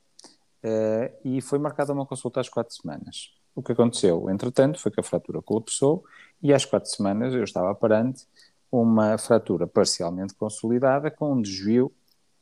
uh, 0.64 1.18
e 1.24 1.42
foi 1.42 1.60
marcada 1.60 1.94
uma 1.94 2.06
consulta 2.06 2.40
às 2.40 2.50
quatro 2.50 2.74
semanas. 2.74 3.34
O 3.54 3.62
que 3.62 3.74
aconteceu, 3.74 4.30
entretanto, 4.30 4.80
foi 4.80 4.92
que 4.92 5.00
a 5.00 5.04
fratura 5.04 5.42
colapsou 5.42 6.04
e 6.42 6.54
às 6.54 6.64
quatro 6.66 6.90
semanas 6.90 7.34
eu 7.34 7.44
estava 7.44 7.76
perante 7.76 8.26
uma 8.72 9.18
fratura 9.18 9.68
parcialmente 9.68 10.34
consolidada 10.34 11.12
com 11.12 11.34
um 11.34 11.42
desvio 11.42 11.92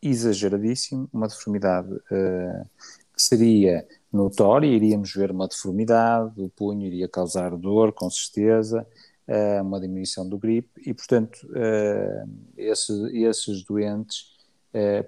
exageradíssimo, 0.02 1.10
uma 1.12 1.28
deformidade 1.28 1.92
uh, 1.94 2.66
que 3.14 3.22
seria 3.22 3.88
notória, 4.12 4.68
iríamos 4.68 5.14
ver 5.14 5.32
uma 5.32 5.48
deformidade, 5.48 6.42
o 6.42 6.50
punho 6.50 6.86
iria 6.86 7.08
causar 7.08 7.56
dor, 7.56 7.92
com 7.92 8.10
certeza, 8.10 8.88
uh, 9.28 9.62
uma 9.62 9.80
diminuição 9.80 10.28
do 10.28 10.38
grip, 10.38 10.70
e 10.86 10.94
portanto, 10.94 11.40
uh, 11.48 12.30
esse, 12.58 12.94
esses 13.18 13.64
doentes 13.64 14.38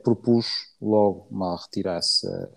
propus 0.03 0.47
logo, 0.81 1.27
mal 1.29 1.55
retirasse 1.55 2.27
a, 2.27 2.49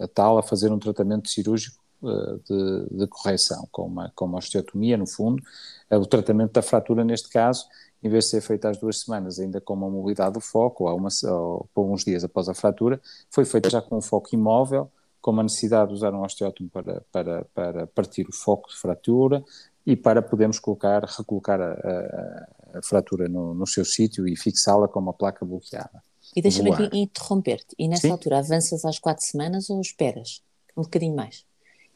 a, 0.00 0.04
a 0.04 0.08
tal, 0.08 0.36
a 0.36 0.42
fazer 0.42 0.72
um 0.72 0.78
tratamento 0.78 1.30
cirúrgico 1.30 1.80
de, 2.02 2.98
de, 2.98 3.06
correção, 3.06 3.68
com 3.70 3.86
uma, 3.86 4.10
com 4.16 4.24
uma 4.24 4.38
osteotomia, 4.38 4.96
no 4.96 5.06
fundo, 5.06 5.40
o 5.88 6.04
tratamento 6.04 6.54
da 6.54 6.60
fratura, 6.60 7.04
neste 7.04 7.28
caso, 7.28 7.68
em 8.02 8.08
vez 8.08 8.24
de 8.24 8.30
ser 8.30 8.40
feita 8.40 8.68
às 8.68 8.78
duas 8.78 9.00
semanas, 9.00 9.38
ainda 9.38 9.60
com 9.60 9.74
uma 9.74 9.88
mobilidade 9.88 10.34
do 10.34 10.40
foco, 10.40 10.88
ou, 10.88 10.96
uma, 10.96 11.08
ou 11.24 11.68
por 11.72 11.84
uns 11.84 12.04
dias 12.04 12.24
após 12.24 12.48
a 12.48 12.54
fratura, 12.54 13.00
foi 13.30 13.44
feita 13.44 13.70
já 13.70 13.80
com 13.80 13.98
um 13.98 14.02
foco 14.02 14.34
imóvel, 14.34 14.90
com 15.20 15.30
uma 15.30 15.42
necessidade 15.42 15.88
de 15.88 15.94
usar 15.94 16.12
um 16.12 16.22
osteótomo 16.22 16.68
para, 16.68 17.02
para, 17.12 17.44
para 17.54 17.86
partir 17.86 18.28
o 18.28 18.32
foco 18.32 18.68
de 18.68 18.76
fratura 18.76 19.44
e 19.86 19.94
para 19.94 20.20
podermos 20.20 20.58
colocar, 20.58 21.04
recolocar 21.04 21.60
a, 21.60 21.72
a, 21.72 22.78
a 22.78 22.82
fratura 22.82 23.28
no, 23.28 23.54
no 23.54 23.66
seu 23.66 23.84
sítio 23.84 24.26
e 24.26 24.36
fixá-la 24.36 24.88
com 24.88 24.98
uma 24.98 25.12
placa 25.12 25.44
bloqueada. 25.44 26.02
E 26.34 26.42
deixa-me 26.42 26.72
aqui 26.72 26.88
interromper-te. 26.92 27.74
E 27.78 27.86
nessa 27.86 28.02
Sim? 28.02 28.10
altura 28.10 28.38
avanças 28.38 28.84
às 28.84 28.98
quatro 28.98 29.24
semanas 29.24 29.70
ou 29.70 29.80
esperas 29.80 30.42
um 30.76 30.82
bocadinho 30.82 31.14
mais? 31.14 31.44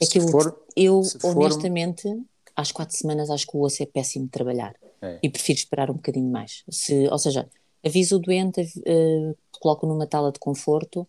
É 0.00 0.06
que 0.06 0.18
eu, 0.18 0.28
for, 0.28 0.62
eu 0.76 1.02
honestamente, 1.24 2.02
for... 2.02 2.20
às 2.56 2.72
quatro 2.72 2.96
semanas, 2.96 3.30
acho 3.30 3.46
que 3.46 3.56
o 3.56 3.60
osso 3.60 3.82
é 3.82 3.86
péssimo 3.86 4.24
de 4.24 4.30
trabalhar. 4.30 4.74
É. 5.02 5.18
E 5.22 5.28
prefiro 5.28 5.58
esperar 5.58 5.90
um 5.90 5.94
bocadinho 5.94 6.30
mais. 6.30 6.64
Se, 6.70 7.06
ou 7.08 7.18
seja, 7.18 7.48
aviso 7.84 8.16
o 8.16 8.18
doente, 8.18 8.62
uh, 8.62 9.36
coloco 9.60 9.86
numa 9.86 10.06
tala 10.06 10.32
de 10.32 10.38
conforto, 10.38 11.06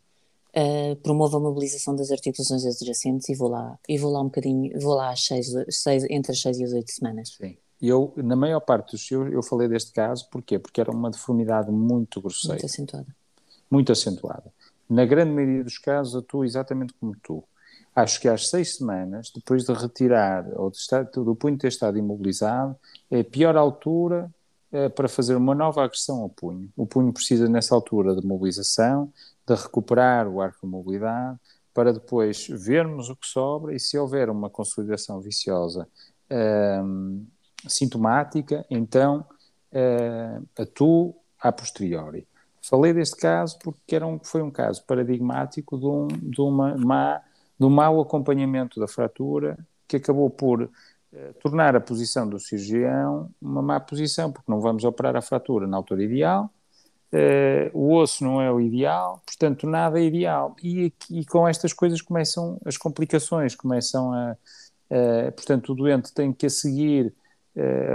uh, 0.56 0.96
promovo 0.98 1.38
a 1.38 1.40
mobilização 1.40 1.96
das 1.96 2.12
articulações 2.12 2.66
adjacentes 2.66 3.30
e 3.30 3.36
vou 3.36 3.50
lá, 3.50 3.80
e 3.88 3.98
vou 3.98 4.12
lá 4.12 4.22
um 4.22 4.26
bocadinho, 4.26 4.78
vou 4.80 4.94
lá 4.94 5.12
às 5.12 5.24
seis, 5.24 5.48
seis, 5.70 6.06
entre 6.10 6.34
as 6.34 6.42
seis 6.42 6.60
e 6.60 6.64
as 6.66 6.74
oito 6.74 6.92
semanas. 6.92 7.38
Sim. 7.40 7.58
Eu, 7.82 8.12
na 8.18 8.36
maior 8.36 8.60
parte 8.60 8.92
dos 8.92 9.10
eu, 9.12 9.28
eu 9.32 9.44
falei 9.44 9.68
deste 9.68 9.92
caso, 9.92 10.28
porquê? 10.32 10.58
Porque 10.58 10.82
era 10.82 10.92
uma 10.92 11.12
deformidade 11.12 11.72
muito 11.72 12.20
grosseira. 12.20 12.56
Muito 12.56 12.66
acentuada. 12.66 13.16
Muito 13.70 13.92
acentuada. 13.92 14.52
Na 14.90 15.06
grande 15.06 15.32
maioria 15.32 15.64
dos 15.64 15.78
casos, 15.78 16.16
atuo 16.16 16.44
exatamente 16.44 16.94
como 17.00 17.16
tu. 17.22 17.44
Acho 17.98 18.22
que 18.22 18.30
às 18.30 18.48
seis 18.50 18.76
semanas, 18.76 19.32
depois 19.34 19.66
de 19.66 19.74
retirar 19.74 20.46
ou 20.56 20.70
de 20.70 20.78
estar, 20.78 21.04
do 21.06 21.36
punho 21.36 21.58
ter 21.58 21.70
estado 21.70 21.98
imobilizado, 21.98 22.76
é 23.10 23.22
a 23.22 23.24
pior 23.24 23.58
altura 23.58 24.32
é, 24.72 24.88
para 24.88 25.08
fazer 25.08 25.36
uma 25.36 25.56
nova 25.56 25.84
agressão 25.84 26.22
ao 26.22 26.30
punho. 26.30 26.70
O 26.78 26.86
punho 26.86 27.12
precisa, 27.12 27.50
nessa 27.50 27.74
altura, 27.74 28.16
de 28.16 28.24
mobilização, 28.24 29.12
de 29.48 29.56
recuperar 29.56 30.28
o 30.28 30.40
arco 30.40 30.60
de 30.62 30.68
mobilidade, 30.68 31.40
para 31.74 31.92
depois 31.92 32.48
vermos 32.48 33.10
o 33.10 33.16
que 33.16 33.26
sobra 33.26 33.74
e 33.74 33.80
se 33.80 33.98
houver 33.98 34.30
uma 34.30 34.48
consolidação 34.48 35.20
viciosa 35.20 35.88
hum, 36.84 37.26
sintomática, 37.68 38.64
então 38.70 39.26
uh, 39.72 40.48
atuo 40.56 41.16
a 41.42 41.52
posteriori. 41.52 42.28
Falei 42.62 42.94
deste 42.94 43.16
caso 43.16 43.58
porque 43.64 43.96
era 43.96 44.06
um, 44.06 44.20
foi 44.22 44.44
um 44.44 44.52
caso 44.52 44.84
paradigmático 44.86 45.80
de 45.80 45.86
um, 45.86 46.08
de 46.08 46.42
uma 46.42 46.76
má, 46.78 47.22
um 47.66 47.70
mau 47.70 48.00
acompanhamento 48.02 48.80
da 48.80 48.88
fratura 48.88 49.58
que 49.88 49.98
acabou 49.98 50.30
por 50.30 50.64
uh, 50.64 50.70
tornar 51.42 51.76
a 51.76 51.82
posição 51.82 52.28
do 52.28 52.40
cirurgião 52.40 53.30
uma 53.42 53.62
má 53.62 53.80
posição, 53.80 54.32
porque 54.32 54.52
não 54.52 54.60
vamos 54.60 54.84
operar 54.84 55.16
a 55.16 55.22
fratura 55.22 55.66
na 55.66 55.78
altura 55.78 56.04
ideal, 56.04 56.52
uh, 57.14 57.78
o 57.78 57.94
osso 57.94 58.24
não 58.24 58.42
é 58.42 58.52
o 58.52 58.60
ideal, 58.60 59.22
portanto 59.26 59.68
nada 59.68 60.00
é 60.00 60.04
ideal. 60.04 60.56
E, 60.64 60.94
e 61.10 61.26
com 61.26 61.48
estas 61.48 61.74
coisas 61.74 62.02
começam 62.02 62.60
as 62.66 62.78
complicações, 62.78 63.56
começam 63.56 64.14
a, 64.14 64.36
portanto 65.36 65.74
o 65.74 65.76
doente 65.76 66.14
tem 66.14 66.32
que 66.32 66.46
a 66.46 66.50
seguir 66.50 67.14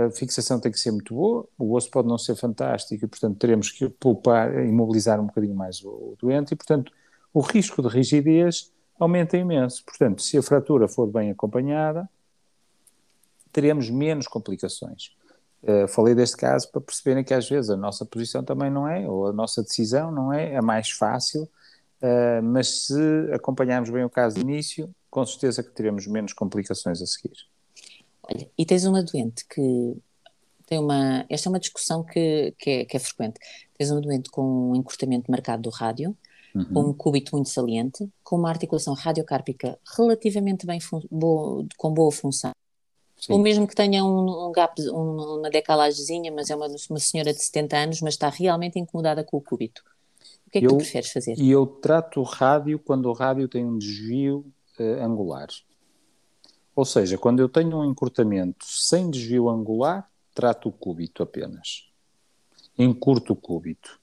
a 0.06 0.10
fixação 0.10 0.58
tem 0.58 0.72
que 0.72 0.78
ser 0.78 0.90
muito 0.90 1.14
boa, 1.14 1.46
o 1.56 1.74
osso 1.74 1.88
pode 1.90 2.08
não 2.08 2.18
ser 2.18 2.34
fantástico 2.34 3.04
e, 3.04 3.08
portanto, 3.08 3.38
teremos 3.38 3.70
que 3.70 3.88
poupar, 3.88 4.64
imobilizar 4.66 5.20
um 5.20 5.26
bocadinho 5.26 5.54
mais 5.54 5.82
o, 5.84 6.16
doente 6.18 6.52
e, 6.52 6.56
portanto, 6.56 6.92
o 7.32 7.40
risco 7.40 7.80
de 7.80 7.88
rigidez 7.88 8.72
aumenta 9.02 9.36
imenso. 9.36 9.84
Portanto, 9.84 10.22
se 10.22 10.38
a 10.38 10.42
fratura 10.42 10.86
for 10.86 11.06
bem 11.06 11.30
acompanhada, 11.30 12.08
teremos 13.52 13.90
menos 13.90 14.26
complicações. 14.26 15.14
Uh, 15.62 15.86
falei 15.86 16.14
deste 16.14 16.36
caso 16.36 16.70
para 16.70 16.80
perceberem 16.80 17.22
que 17.22 17.34
às 17.34 17.48
vezes 17.48 17.70
a 17.70 17.76
nossa 17.76 18.04
posição 18.04 18.42
também 18.42 18.70
não 18.70 18.88
é, 18.88 19.08
ou 19.08 19.28
a 19.28 19.32
nossa 19.32 19.62
decisão 19.62 20.10
não 20.10 20.32
é 20.32 20.56
a 20.56 20.62
mais 20.62 20.90
fácil, 20.90 21.42
uh, 21.42 22.42
mas 22.42 22.86
se 22.86 23.30
acompanharmos 23.32 23.90
bem 23.90 24.04
o 24.04 24.10
caso 24.10 24.36
de 24.36 24.42
início, 24.42 24.92
com 25.10 25.24
certeza 25.26 25.62
que 25.62 25.70
teremos 25.70 26.06
menos 26.06 26.32
complicações 26.32 27.00
a 27.02 27.06
seguir. 27.06 27.36
Olha, 28.22 28.48
e 28.56 28.64
tens 28.64 28.84
uma 28.84 29.02
doente 29.02 29.44
que 29.46 29.96
tem 30.66 30.78
uma. 30.78 31.26
Esta 31.28 31.48
é 31.48 31.50
uma 31.50 31.60
discussão 31.60 32.02
que, 32.04 32.54
que, 32.58 32.70
é, 32.70 32.84
que 32.84 32.96
é 32.96 33.00
frequente. 33.00 33.38
Tens 33.76 33.90
uma 33.90 34.00
doente 34.00 34.30
com 34.30 34.70
um 34.70 34.76
encurtamento 34.76 35.30
marcado 35.30 35.62
do 35.62 35.70
rádio, 35.70 36.16
uhum. 36.54 36.64
com 36.64 36.80
um 36.90 36.92
cúbito 36.92 37.34
muito 37.34 37.48
saliente, 37.48 38.08
com 38.22 38.36
uma 38.36 38.48
articulação 38.48 38.94
radiocárpica 38.94 39.78
relativamente 39.96 40.66
bem 40.66 40.78
boa, 41.10 41.66
com 41.76 41.92
boa 41.92 42.10
função. 42.12 42.52
Sim. 43.22 43.34
Ou 43.34 43.38
mesmo 43.38 43.68
que 43.68 43.74
tenha 43.74 44.04
um, 44.04 44.48
um 44.48 44.52
gap, 44.52 44.80
um, 44.90 45.38
uma 45.38 45.48
decalagemzinha, 45.48 46.32
mas 46.32 46.50
é 46.50 46.56
uma, 46.56 46.66
uma 46.90 46.98
senhora 46.98 47.32
de 47.32 47.40
70 47.40 47.76
anos, 47.76 48.00
mas 48.00 48.14
está 48.14 48.28
realmente 48.28 48.78
incomodada 48.80 49.22
com 49.22 49.36
o 49.36 49.40
cúbito. 49.40 49.82
O 50.46 50.50
que 50.50 50.58
é 50.58 50.60
que 50.60 50.66
eu, 50.66 50.70
tu 50.70 50.76
preferes 50.78 51.12
fazer? 51.12 51.38
E 51.38 51.48
eu 51.48 51.64
trato 51.64 52.20
o 52.20 52.24
rádio 52.24 52.80
quando 52.80 53.06
o 53.06 53.12
rádio 53.12 53.46
tem 53.46 53.64
um 53.64 53.78
desvio 53.78 54.44
uh, 54.78 55.04
angular. 55.04 55.46
Ou 56.74 56.84
seja, 56.84 57.16
quando 57.16 57.38
eu 57.38 57.48
tenho 57.48 57.78
um 57.78 57.84
encurtamento 57.84 58.66
sem 58.66 59.08
desvio 59.08 59.48
angular, 59.48 60.10
trato 60.34 60.68
o 60.68 60.72
cúbito 60.72 61.22
apenas. 61.22 61.88
Encurto 62.76 63.34
o 63.34 63.36
cúbito. 63.36 64.00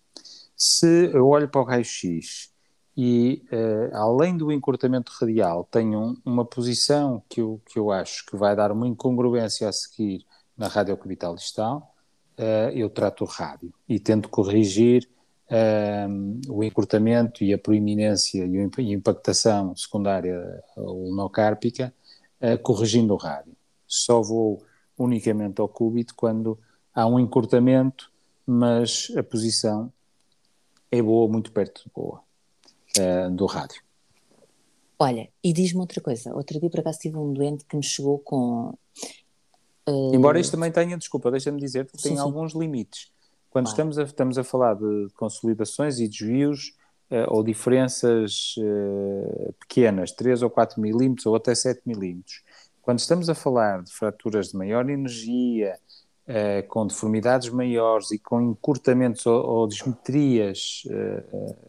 Se 0.62 1.10
eu 1.14 1.26
olho 1.26 1.48
para 1.48 1.62
o 1.62 1.64
raio-x 1.64 2.52
e, 2.98 3.42
uh, 3.50 3.96
além 3.96 4.36
do 4.36 4.52
encurtamento 4.52 5.10
radial, 5.18 5.66
tenho 5.72 6.18
uma 6.26 6.44
posição 6.44 7.24
que 7.30 7.40
eu, 7.40 7.62
que 7.66 7.80
eu 7.80 7.90
acho 7.92 8.26
que 8.26 8.36
vai 8.36 8.54
dar 8.58 8.70
uma 8.70 8.86
incongruência 8.86 9.70
a 9.70 9.72
seguir 9.72 10.26
na 10.58 10.68
radiocubital 10.68 11.34
distal, 11.34 11.96
uh, 12.38 12.70
eu 12.74 12.90
trato 12.90 13.24
o 13.24 13.28
rádio 13.28 13.74
e 13.88 14.02
tento 14.02 14.28
corrigir 14.28 15.10
uh, 15.50 16.54
o 16.54 16.62
encurtamento 16.62 17.42
e 17.42 17.54
a 17.54 17.58
proeminência 17.58 18.46
e 18.46 18.60
a 18.60 18.94
impactação 18.94 19.74
secundária 19.78 20.62
ulnocárpica 20.76 21.94
uh, 22.42 22.62
corrigindo 22.62 23.14
o 23.14 23.18
rádio. 23.18 23.56
Só 23.88 24.22
vou 24.22 24.62
unicamente 24.98 25.62
ao 25.62 25.70
cúbito 25.70 26.14
quando 26.16 26.60
há 26.94 27.08
um 27.08 27.18
encurtamento, 27.18 28.12
mas 28.46 29.10
a 29.16 29.24
posição 29.24 29.90
é 30.92 31.02
boa, 31.02 31.32
muito 31.32 31.52
perto 31.52 31.84
de 31.84 31.92
boa, 31.94 32.22
uh, 32.98 33.30
do 33.32 33.46
rádio. 33.46 33.82
Olha, 34.98 35.30
e 35.44 35.54
diz-me 35.54 35.80
outra 35.80 36.02
coisa. 36.02 36.34
Outro 36.34 36.60
dia, 36.60 36.70
por 36.70 36.82
acaso, 36.82 37.00
tive 37.00 37.18
um 37.18 37.32
doente 37.32 37.64
que 37.66 37.76
me 37.78 37.84
chegou 37.84 38.20
com. 38.20 38.78
Uh... 39.88 40.14
Embora 40.14 40.40
isto 40.40 40.52
também 40.52 40.72
tenha, 40.72 40.98
desculpa, 40.98 41.32
deixa-me 41.32 41.60
dizer 41.60 41.86
que 41.86 41.94
tem 42.02 42.16
sim, 42.16 42.20
alguns 42.20 42.54
limites. 42.54 43.12
Quando 43.50 43.68
estamos, 43.68 43.98
a, 43.98 44.04
estamos 44.04 44.38
a 44.38 44.44
falar 44.44 44.76
de 44.76 45.08
consolidações 45.16 46.00
e 46.00 46.08
desvios, 46.08 46.74
uh, 47.10 47.26
ou 47.28 47.44
diferenças 47.44 48.56
uh, 48.58 49.54
pequenas, 49.60 50.12
3 50.12 50.42
ou 50.44 50.50
4 50.50 50.80
milímetros 50.82 51.26
ou 51.26 51.36
até 51.36 51.54
7 51.54 51.82
milímetros. 51.86 52.44
Quando 52.82 53.00
estamos 53.00 53.30
a 53.30 53.36
falar 53.36 53.84
de 53.84 53.92
fraturas 53.92 54.50
de 54.50 54.58
maior 54.58 54.90
energia, 54.90 55.78
uh, 56.30 56.68
com 56.68 56.86
deformidades 56.86 57.50
maiores 57.50 58.12
e 58.12 58.20
com 58.20 58.42
encurtamentos 58.42 59.26
ou, 59.26 59.44
ou 59.46 59.68
dismetrias 59.68 60.84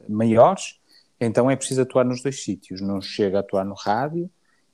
maiores, 0.08 0.78
então 1.20 1.50
é 1.50 1.56
preciso 1.56 1.82
atuar 1.82 2.04
nos 2.04 2.22
dois 2.22 2.42
sítios. 2.42 2.80
Não 2.80 3.00
chega 3.00 3.38
a 3.38 3.40
atuar 3.40 3.64
no 3.64 3.74
rádio, 3.74 4.30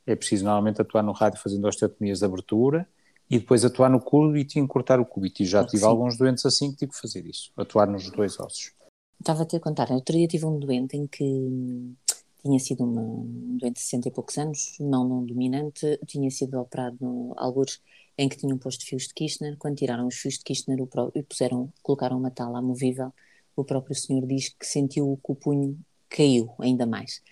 é 0.06 0.14
preciso 0.14 0.44
normalmente 0.44 0.80
atuar 0.80 1.02
no 1.02 1.12
rádio 1.12 1.40
fazendo 1.40 1.66
osteotomias 1.66 2.20
de 2.20 2.24
abertura 2.24 2.88
e 3.28 3.38
depois 3.38 3.64
atuar 3.64 3.90
no 3.90 4.00
cúbito 4.00 4.56
e 4.56 4.60
encurtar 4.60 5.00
o 5.00 5.04
cúbito. 5.04 5.42
E 5.42 5.46
já 5.46 5.64
tive 5.64 5.82
Sim. 5.82 5.88
alguns 5.88 6.16
doentes 6.16 6.46
assim 6.46 6.70
que 6.70 6.78
tive 6.78 6.92
que 6.92 7.00
fazer 7.00 7.26
isso, 7.26 7.50
atuar 7.56 7.88
nos 7.88 8.08
dois 8.12 8.38
ossos. 8.38 8.72
Estava-te 9.18 9.56
a 9.56 9.60
contar, 9.60 9.90
outro 9.90 10.16
dia 10.16 10.28
tive 10.28 10.46
um 10.46 10.58
doente 10.58 10.96
em 10.96 11.06
que 11.06 11.94
tinha 12.42 12.58
sido 12.60 12.84
uma, 12.84 13.00
um 13.00 13.56
doente 13.58 13.74
de 13.74 13.80
60 13.80 14.08
e 14.08 14.10
poucos 14.12 14.38
anos, 14.38 14.76
não 14.78 15.08
não 15.08 15.24
dominante, 15.24 15.98
tinha 16.06 16.30
sido 16.30 16.60
operado 16.60 16.96
no 17.00 17.34
algures 17.36 17.80
em 18.18 18.28
que 18.28 18.36
tinham 18.36 18.56
posto 18.58 18.84
fios 18.84 19.04
de 19.04 19.14
Kirchner, 19.14 19.56
quando 19.58 19.76
tiraram 19.76 20.06
os 20.06 20.16
fios 20.16 20.34
de 20.34 20.44
Kirchner 20.44 20.78
e 21.14 21.22
puseram, 21.22 21.72
colocaram 21.82 22.18
uma 22.18 22.30
tala 22.30 22.58
amovível, 22.58 23.12
o 23.54 23.64
próprio 23.64 23.94
senhor 23.94 24.26
diz 24.26 24.48
que 24.48 24.66
sentiu 24.66 25.18
que 25.24 25.32
o 25.32 25.34
punho 25.34 25.78
caiu 26.08 26.54
ainda 26.58 26.86
mais. 26.86 27.22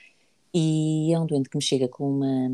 E 0.53 1.13
é 1.13 1.19
um 1.19 1.27
doente 1.27 1.49
que 1.49 1.57
me 1.57 1.63
chega 1.63 1.89
com 1.89 2.09
uma, 2.09 2.51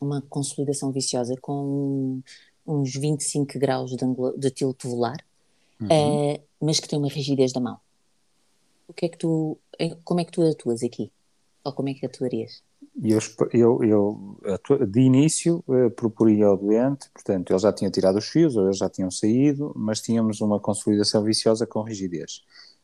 uma 0.00 0.22
consolidação 0.22 0.92
viciosa 0.92 1.34
com 1.40 2.20
uns 2.66 2.94
25 2.94 3.58
graus 3.58 3.90
de, 3.90 4.04
de 4.38 4.50
tilt 4.50 4.82
volar, 4.84 5.18
uhum. 5.80 5.86
uh, 5.86 6.42
mas 6.60 6.80
que 6.80 6.88
tem 6.88 6.98
uma 6.98 7.08
rigidez 7.08 7.52
da 7.52 7.60
mão 7.60 7.78
o 8.92 8.94
que 8.94 9.06
é 9.06 9.08
que 9.08 9.16
tu, 9.16 9.58
como 10.04 10.20
é 10.20 10.24
que 10.24 10.30
tu 10.30 10.42
atuas 10.42 10.82
aqui? 10.82 11.10
Ou 11.64 11.72
como 11.72 11.88
é 11.88 11.94
que 11.94 12.04
atuarias? 12.04 12.62
Eu, 12.94 13.18
eu, 13.52 13.80
eu 13.82 14.86
de 14.86 15.00
início 15.00 15.64
eh, 15.70 15.88
proporia 15.88 16.46
ao 16.46 16.58
doente, 16.58 17.08
portanto, 17.10 17.50
ele 17.50 17.58
já 17.58 17.72
tinha 17.72 17.90
tirado 17.90 18.18
os 18.18 18.28
fios, 18.28 18.54
ou 18.54 18.64
eles 18.64 18.76
já 18.76 18.88
tinham 18.88 19.10
saído, 19.10 19.72
mas 19.74 20.02
tínhamos 20.02 20.42
uma 20.42 20.60
consolidação 20.60 21.24
viciosa 21.24 21.66
com 21.66 21.82
rigidez. 21.82 22.42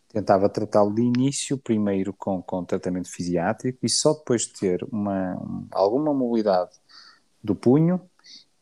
Tentava 0.09 0.49
tratá-lo 0.49 0.94
de 0.94 1.03
início, 1.03 1.59
primeiro 1.59 2.14
com, 2.14 2.40
com 2.42 2.64
tratamento 2.64 3.11
fisiátrico, 3.11 3.79
e 3.83 3.88
só 3.90 4.14
depois 4.14 4.42
de 4.42 4.55
ter 4.55 4.83
uma, 4.90 5.66
alguma 5.71 6.14
mobilidade 6.14 6.71
do 7.44 7.55
punho, 7.55 8.01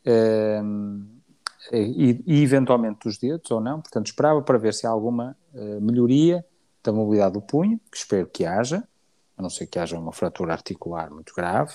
eh, 0.04 0.60
e, 1.72 2.22
e, 2.26 2.42
eventualmente 2.42 3.00
dos 3.04 3.18
dedos 3.18 3.50
ou 3.50 3.60
não, 3.60 3.80
portanto, 3.80 4.06
esperava 4.06 4.42
para 4.42 4.58
ver 4.58 4.74
se 4.74 4.86
há 4.86 4.90
alguma 4.90 5.36
eh, 5.54 5.80
melhoria 5.80 6.44
da 6.82 6.92
mobilidade 6.92 7.34
do 7.34 7.40
punho, 7.40 7.80
que 7.90 7.96
espero 7.96 8.26
que 8.26 8.44
haja, 8.44 8.86
a 9.36 9.42
não 9.42 9.50
ser 9.50 9.66
que 9.66 9.78
haja 9.78 9.98
uma 9.98 10.12
fratura 10.12 10.52
articular 10.52 11.10
muito 11.10 11.32
grave, 11.34 11.74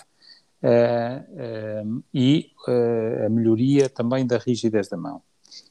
uh, 0.63 1.88
uh, 1.88 2.04
e 2.13 2.52
uh, 2.67 3.26
a 3.26 3.30
melhoria 3.30 3.89
também 3.89 4.26
da 4.26 4.38
rigidez 4.38 4.88
da 4.88 4.97
mão. 4.97 5.21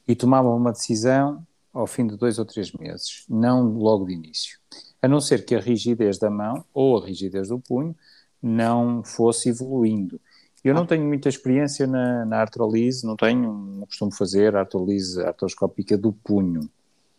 E 0.07 0.15
tomava 0.15 0.49
uma 0.49 0.71
decisão 0.71 1.45
ao 1.73 1.87
fim 1.87 2.05
de 2.05 2.17
dois 2.17 2.37
ou 2.37 2.45
três 2.45 2.71
meses, 2.73 3.25
não 3.29 3.71
logo 3.73 4.05
de 4.05 4.13
início. 4.13 4.59
A 5.01 5.07
não 5.07 5.19
ser 5.19 5.45
que 5.45 5.55
a 5.55 5.59
rigidez 5.59 6.17
da 6.17 6.29
mão 6.29 6.63
ou 6.73 7.01
a 7.01 7.05
rigidez 7.05 7.47
do 7.47 7.59
punho 7.59 7.95
não 8.41 9.03
fosse 9.03 9.49
evoluindo. 9.49 10.19
Eu 10.63 10.75
não 10.75 10.85
tenho 10.85 11.03
muita 11.03 11.27
experiência 11.27 11.87
na, 11.87 12.25
na 12.25 12.37
artrolise, 12.37 13.05
não 13.05 13.15
tenho, 13.15 13.51
não 13.51 13.85
costumo 13.87 14.11
fazer 14.13 14.55
artrolise 14.55 15.21
artroscópica 15.23 15.97
do 15.97 16.13
punho. 16.13 16.69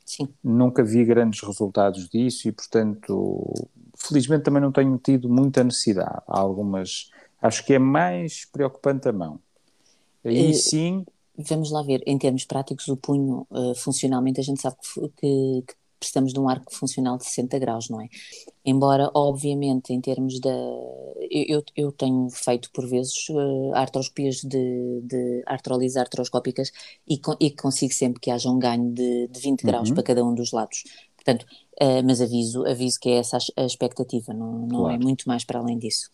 Sim. 0.05 0.29
Nunca 0.45 0.85
vi 0.85 1.05
grandes 1.05 1.41
resultados 1.43 2.09
disso 2.09 2.49
e, 2.49 2.53
portanto, 2.53 3.53
felizmente 4.09 4.45
também 4.45 4.63
não 4.63 4.73
tenho 4.73 4.99
tido 4.99 5.29
muita 5.29 5.65
necessidade. 5.65 6.23
Há 6.27 6.39
algumas. 6.41 7.11
Acho 7.41 7.65
que 7.65 7.75
é 7.75 7.79
mais 7.79 8.45
preocupante 8.47 9.09
a 9.09 9.13
mão. 9.13 9.41
Aí 10.25 10.51
Eh, 10.51 10.53
sim, 10.53 11.05
Vamos 11.37 11.71
lá 11.73 11.83
ver, 11.83 12.03
em 12.07 12.19
termos 12.19 12.45
práticos, 12.45 12.89
o 12.89 12.97
punho, 12.97 13.47
eh, 13.53 13.75
funcionalmente, 13.77 14.39
a 14.41 14.45
gente 14.45 14.61
sabe 14.61 14.77
que, 14.83 15.01
que- 15.17 15.63
que 15.67 15.75
precisamos 15.99 16.33
de 16.33 16.39
um 16.41 16.49
arco 16.49 16.75
funcional 16.75 17.17
de 17.17 17.25
60 17.25 17.59
graus, 17.59 17.89
não 17.89 18.01
é? 18.01 18.09
Embora, 18.65 19.11
obviamente, 19.15 19.93
em 19.93 20.01
termos 20.01 20.41
da. 20.41 20.51
Eu, 21.31 21.63
eu- 21.77 21.93
tenho 21.93 22.29
feito, 22.31 22.71
por 22.73 22.87
vezes, 22.89 23.15
eh, 23.31 23.71
artroscopias 23.79 24.37
de, 24.43 25.01
de 25.03 25.43
artrolises 25.47 25.97
artroscópicas 25.97 26.73
e, 27.09 27.21
e 27.41 27.51
consigo 27.53 27.93
sempre 27.95 28.21
que 28.21 28.31
haja 28.31 28.51
um 28.51 28.59
ganho 28.59 28.93
de, 28.93 29.29
de 29.29 29.41
20 29.41 29.63
graus 29.65 29.89
Uhum. 29.89 29.95
para 29.95 30.03
cada 30.05 30.25
um 30.25 30.35
dos 30.35 30.53
lados. 30.53 30.85
Portanto, 31.25 31.47
eh, 31.79 32.03
mas 32.03 32.21
aviso, 32.21 32.67
aviso 32.67 32.99
que 33.01 33.09
é 33.09 33.19
essa 33.19 33.39
a 33.57 33.63
expectativa, 33.65 34.33
não, 34.35 34.53
não 34.67 34.89
é 34.89 34.93
Claro. 34.95 35.03
muito 35.03 35.29
mais 35.29 35.45
para 35.45 35.61
além 35.61 35.79
disso. 35.79 36.11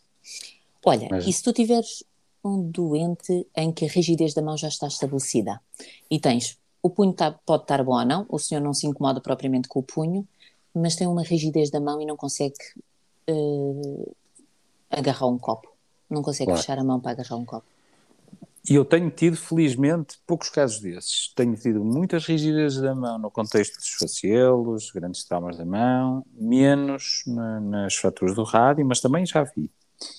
Olha, 0.85 1.09
Mas- 1.11 1.27
e 1.27 1.33
se 1.33 1.43
tu 1.43 1.53
tiveres 1.53 2.05
um 2.45 2.71
doente 2.71 3.47
em 3.57 3.73
que 3.73 3.85
a 3.87 3.89
rigidez 3.89 4.35
da 4.35 4.43
mão 4.43 4.57
já 4.57 4.69
está 4.69 4.87
estabelecida 4.87 5.61
e 6.11 6.21
tens 6.21 6.59
o 6.83 6.89
punho 6.91 7.13
tá- 7.13 7.33
pode 7.45 7.65
estar 7.65 7.83
bom 7.83 7.99
ou 7.99 8.05
não, 8.05 8.25
o 8.29 8.39
senhor 8.39 8.61
não 8.61 8.73
se 8.73 8.87
incomoda 8.87 9.21
propriamente 9.21 9.67
com 9.69 9.81
o 9.81 9.83
punho, 9.83 10.27
mas 10.73 10.95
tem 10.95 11.07
uma 11.09 11.23
rigidez 11.23 11.71
da 11.71 11.81
mão 11.81 12.01
e 12.01 12.07
não 12.07 12.17
consegue 12.17 12.55
eh, 13.27 14.13
agarrar 14.91 15.27
um 15.27 15.39
copo, 15.39 15.69
não 16.09 16.23
consegue 16.23 16.47
Claro. 16.47 16.61
fechar 16.61 16.79
a 16.79 16.85
mão 16.85 17.01
para 17.01 17.11
agarrar 17.13 17.37
um 17.37 17.45
copo. 17.45 17.67
E 18.69 18.75
eu 18.75 18.85
tenho 18.85 19.11
tido, 19.11 19.37
felizmente, 19.37 20.19
poucos 20.27 20.51
casos 20.51 20.81
desses. 20.81 21.33
Tenho 21.35 21.55
tido 21.57 21.83
muitas 21.85 22.27
rigidezes 22.27 22.81
da 22.81 22.95
mão 22.95 23.19
no 23.19 23.31
contexto 23.31 23.77
dos 23.77 23.89
facielos, 23.95 24.91
grandes 24.91 25.25
traumas 25.25 25.57
da 25.57 25.65
mão, 25.65 26.25
menos 26.35 27.23
na- 27.27 27.61
nas 27.61 27.95
fraturas 27.95 28.35
do 28.35 28.43
rádio, 28.45 28.85
mas 28.87 29.01
também 29.01 29.25
já 29.25 29.43
vi. 29.45 29.71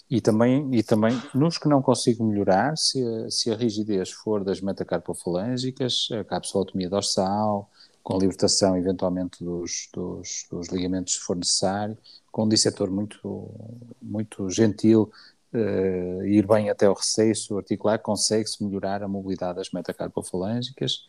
E 0.10 0.21
também, 0.21 0.69
e 0.75 0.84
também 0.84 1.13
nos 1.34 1.58
que 1.58 1.69
não 1.69 1.82
consigo 1.82 2.23
melhorar, 2.25 2.78
se 2.78 3.04
a, 3.06 3.32
se 3.32 3.52
a 3.52 3.56
rigidez 3.56 4.12
for 4.12 4.43
das 4.43 4.62
metacarpofalângicas, 4.62 6.10
a 6.19 6.23
capsulotomia 6.23 6.89
dorsal, 6.89 7.69
com 8.04 8.17
libertação 8.17 8.78
eventualmente 8.78 9.43
dos, 9.43 9.89
dos, 9.93 10.45
dos 10.52 10.67
ligamentos 10.69 11.15
se 11.15 11.19
for 11.21 11.36
necessário, 11.38 11.97
com 12.32 12.45
um 12.45 12.49
dissetor 12.49 12.91
muito, 12.91 13.49
muito 14.02 14.49
gentil, 14.49 15.12
eh, 15.54 16.20
ir 16.26 16.48
bem 16.48 16.70
até 16.70 16.90
o 16.90 16.94
recesso 16.94 17.58
articular, 17.58 18.00
consegue-se 18.00 18.64
melhorar 18.64 19.04
a 19.04 19.08
mobilidade 19.08 19.58
das 19.58 19.72
metacarpofalângicas. 19.72 21.08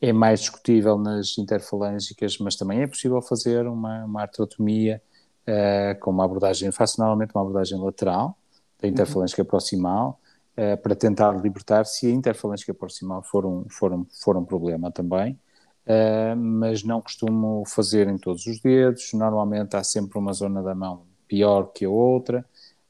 É 0.00 0.12
mais 0.12 0.40
discutível 0.40 0.98
nas 0.98 1.36
interfalângicas, 1.38 2.38
mas 2.38 2.56
também 2.56 2.82
é 2.82 2.86
possível 2.86 3.20
fazer 3.22 3.66
uma, 3.66 4.04
uma 4.04 4.22
artrotomia 4.22 5.02
eh, 5.46 5.94
com 6.00 6.10
uma 6.10 6.24
abordagem, 6.24 6.70
faço 6.72 7.00
normalmente 7.00 7.32
uma 7.34 7.42
abordagem 7.42 7.78
lateral, 7.78 8.38
da 8.80 8.88
interfalângica 8.88 9.44
proximal, 9.44 10.20
eh, 10.56 10.76
para 10.76 10.94
tentar 10.94 11.32
libertar 11.32 11.84
se 11.84 12.06
a 12.06 12.10
interfalângica 12.10 12.72
proximal 12.72 13.22
for 13.22 13.44
um, 13.44 13.64
for 13.68 13.92
um, 13.92 14.06
for 14.22 14.36
um 14.36 14.44
problema 14.44 14.90
também. 14.90 15.38
Uh, 15.86 16.34
mas 16.34 16.82
não 16.82 16.98
costumo 17.02 17.62
fazer 17.66 18.08
em 18.08 18.16
todos 18.16 18.46
os 18.46 18.58
dedos. 18.60 19.12
Normalmente 19.12 19.76
há 19.76 19.84
sempre 19.84 20.18
uma 20.18 20.32
zona 20.32 20.62
da 20.62 20.74
mão 20.74 21.02
pior 21.28 21.72
que 21.74 21.84
a 21.84 21.90
outra, 21.90 22.44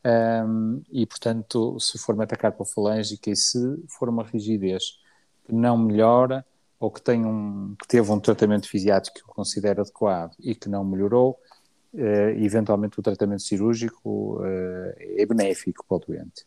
um, 0.06 0.82
e 0.92 1.06
portanto, 1.06 1.78
se 1.80 1.98
for 1.98 2.14
metacarpofalângica 2.14 3.30
e 3.30 3.36
se 3.36 3.58
for 3.88 4.08
uma 4.08 4.22
rigidez 4.22 4.98
que 5.44 5.54
não 5.54 5.78
melhora 5.78 6.44
ou 6.78 6.90
que, 6.90 7.00
tem 7.00 7.24
um, 7.24 7.74
que 7.80 7.88
teve 7.88 8.10
um 8.10 8.20
tratamento 8.20 8.68
fisiátrico 8.68 9.18
que 9.18 9.22
eu 9.22 9.34
considero 9.34 9.80
adequado 9.80 10.34
e 10.40 10.54
que 10.54 10.68
não 10.68 10.84
melhorou, 10.84 11.38
uh, 11.94 12.28
eventualmente 12.36 13.00
o 13.00 13.02
tratamento 13.02 13.42
cirúrgico 13.42 14.40
uh, 14.40 14.92
é 14.98 15.24
benéfico 15.24 15.84
para 15.88 15.96
o 15.96 16.00
doente. 16.00 16.44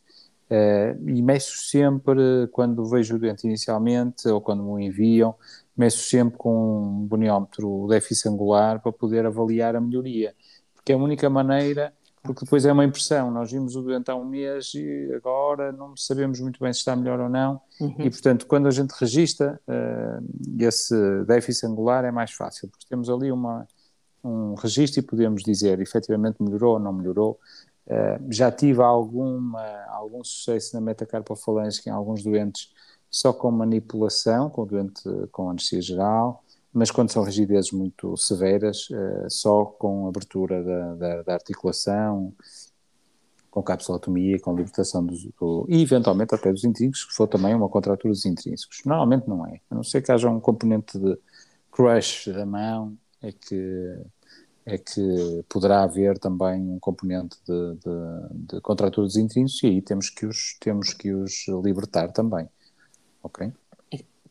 Uh, 0.50 1.10
e 1.10 1.22
meço 1.22 1.58
sempre, 1.58 2.48
quando 2.52 2.86
vejo 2.86 3.16
o 3.16 3.20
doente 3.20 3.48
inicialmente 3.48 4.28
ou 4.28 4.40
quando 4.40 4.64
me 4.64 4.86
enviam, 4.86 5.34
meço 5.76 6.08
sempre 6.08 6.38
com 6.38 6.84
um 6.84 7.06
boniómetro 7.08 7.88
déficit 7.90 8.30
angular 8.30 8.80
para 8.80 8.92
poder 8.92 9.26
avaliar 9.26 9.76
a 9.76 9.82
melhoria, 9.82 10.36
porque 10.76 10.92
é 10.92 10.96
a 10.96 11.00
única 11.00 11.30
maneira, 11.30 11.92
porque 12.28 12.46
depois 12.46 12.66
é 12.66 12.72
uma 12.72 12.86
impressão, 12.86 13.32
nós 13.32 13.52
vimos 13.52 13.76
o 13.76 13.82
doente 13.82 14.12
há 14.12 14.16
um 14.16 14.26
mês 14.26 14.74
e 14.76 15.12
agora 15.16 15.72
não 15.72 15.96
sabemos 15.96 16.40
muito 16.40 16.60
bem 16.60 16.72
se 16.72 16.80
está 16.80 16.96
melhor 16.96 17.20
ou 17.20 17.30
não, 17.30 17.60
Uhum. 17.80 17.96
e 18.00 18.10
portanto 18.10 18.46
quando 18.46 18.68
a 18.68 18.72
gente 18.72 18.92
registra 18.92 19.60
uh, 19.68 20.24
esse 20.60 20.96
déficit 21.26 21.66
angular 21.66 22.04
é 22.06 22.12
mais 22.12 22.32
fácil, 22.32 22.68
porque 22.70 22.86
temos 22.90 23.10
ali 23.10 23.32
uma, 23.32 23.66
um 24.24 24.54
registro 24.56 25.00
e 25.00 25.04
podemos 25.04 25.44
dizer 25.44 25.80
efetivamente 25.80 26.42
melhorou 26.42 26.74
ou 26.74 26.80
não 26.80 26.94
melhorou, 26.94 27.40
Uh, 27.90 28.20
já 28.30 28.52
tive 28.52 28.82
alguma, 28.82 29.64
algum 29.88 30.22
sucesso 30.22 30.76
na 30.76 30.82
metacarpofalângica 30.82 31.90
em 31.90 31.94
alguns 31.94 32.22
doentes 32.22 32.68
só 33.10 33.32
com 33.32 33.50
manipulação, 33.50 34.50
com 34.50 34.66
doente 34.66 35.02
com 35.32 35.50
anestesia 35.50 35.82
geral, 35.82 36.44
mas 36.78 36.92
quando 36.92 37.12
são 37.12 37.24
rigidezes 37.24 37.72
muito 37.72 38.16
severas, 38.16 38.88
uh, 38.92 39.30
só 39.30 39.66
com 39.66 40.08
abertura 40.08 40.64
da, 40.64 40.96
da, 40.96 41.24
da, 41.24 41.34
articulação, 41.34 42.32
com 43.50 43.64
capsulotomia, 43.64 44.40
com 44.40 44.56
libertação 44.56 45.04
do, 45.04 45.16
do, 45.40 45.66
e 45.68 45.82
eventualmente 45.82 46.36
até 46.36 46.52
dos 46.52 46.64
intrínsecos, 46.64 47.06
que 47.06 47.16
for 47.16 47.28
também 47.28 47.56
uma 47.56 47.68
contratura 47.68 48.14
dos 48.14 48.26
intrínsecos. 48.26 48.82
Normalmente 48.86 49.28
não 49.28 49.46
é, 49.48 49.60
a 49.72 49.76
não 49.76 49.84
ser 49.84 50.04
que 50.04 50.12
haja 50.12 50.30
um 50.30 50.40
componente 50.40 51.00
de 51.00 51.18
crush 51.72 52.32
da 52.32 52.46
mão, 52.46 52.96
é 53.24 53.32
que 53.32 53.98
é 54.64 54.78
que 54.78 55.46
poderá 55.48 55.84
haver 55.84 56.20
também 56.20 56.62
um 56.62 56.78
componente 56.78 57.38
de, 57.48 57.76
de, 57.76 58.56
de 58.56 58.62
contratura 58.62 59.08
dos 59.08 59.16
intrínsecos 59.16 59.64
e 59.64 59.68
aí 59.68 59.82
temos 59.82 60.10
que 60.10 60.26
os, 60.26 60.58
temos 60.60 60.94
que 60.94 61.14
os 61.14 61.48
libertar 61.64 62.12
também. 62.12 62.50
Ok? 63.24 63.52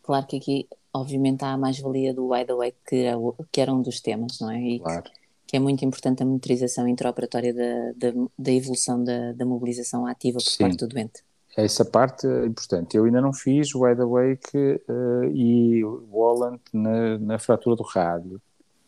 Claro 0.06 0.26
que 0.26 0.36
aqui, 0.36 0.68
obviamente, 1.00 1.44
há 1.44 1.52
a 1.52 1.58
mais-valia 1.58 2.12
do 2.12 2.30
wide 2.30 2.50
awake, 2.50 2.76
que, 2.86 2.96
era, 2.96 3.18
que 3.52 3.60
era 3.60 3.72
um 3.72 3.82
dos 3.82 4.00
temas, 4.00 4.38
não 4.40 4.50
é? 4.50 4.60
E 4.60 4.80
claro. 4.80 5.02
que, 5.02 5.10
que, 5.48 5.56
é 5.56 5.60
muito 5.60 5.84
importante 5.84 6.22
a 6.22 6.26
monitorização 6.26 6.88
intraoperatória 6.88 7.52
da, 7.54 7.92
da, 7.96 8.28
da 8.38 8.52
evolução 8.52 9.02
da, 9.02 9.32
da, 9.32 9.44
mobilização 9.44 10.06
ativa 10.06 10.38
por 10.38 10.50
Sim. 10.50 10.58
parte 10.64 10.76
do 10.78 10.88
doente. 10.88 11.24
Essa 11.56 11.84
parte 11.84 12.26
é 12.26 12.46
importante. 12.46 12.96
Eu 12.96 13.04
ainda 13.04 13.20
não 13.20 13.32
fiz 13.32 13.74
o 13.74 13.84
wide 13.84 14.02
awake 14.02 14.56
uh, 14.56 15.24
e 15.34 15.82
o 15.84 16.06
Wallant 16.12 16.60
na, 16.72 17.18
na 17.18 17.38
fratura 17.38 17.76
do 17.76 17.82
rádio. 17.82 18.40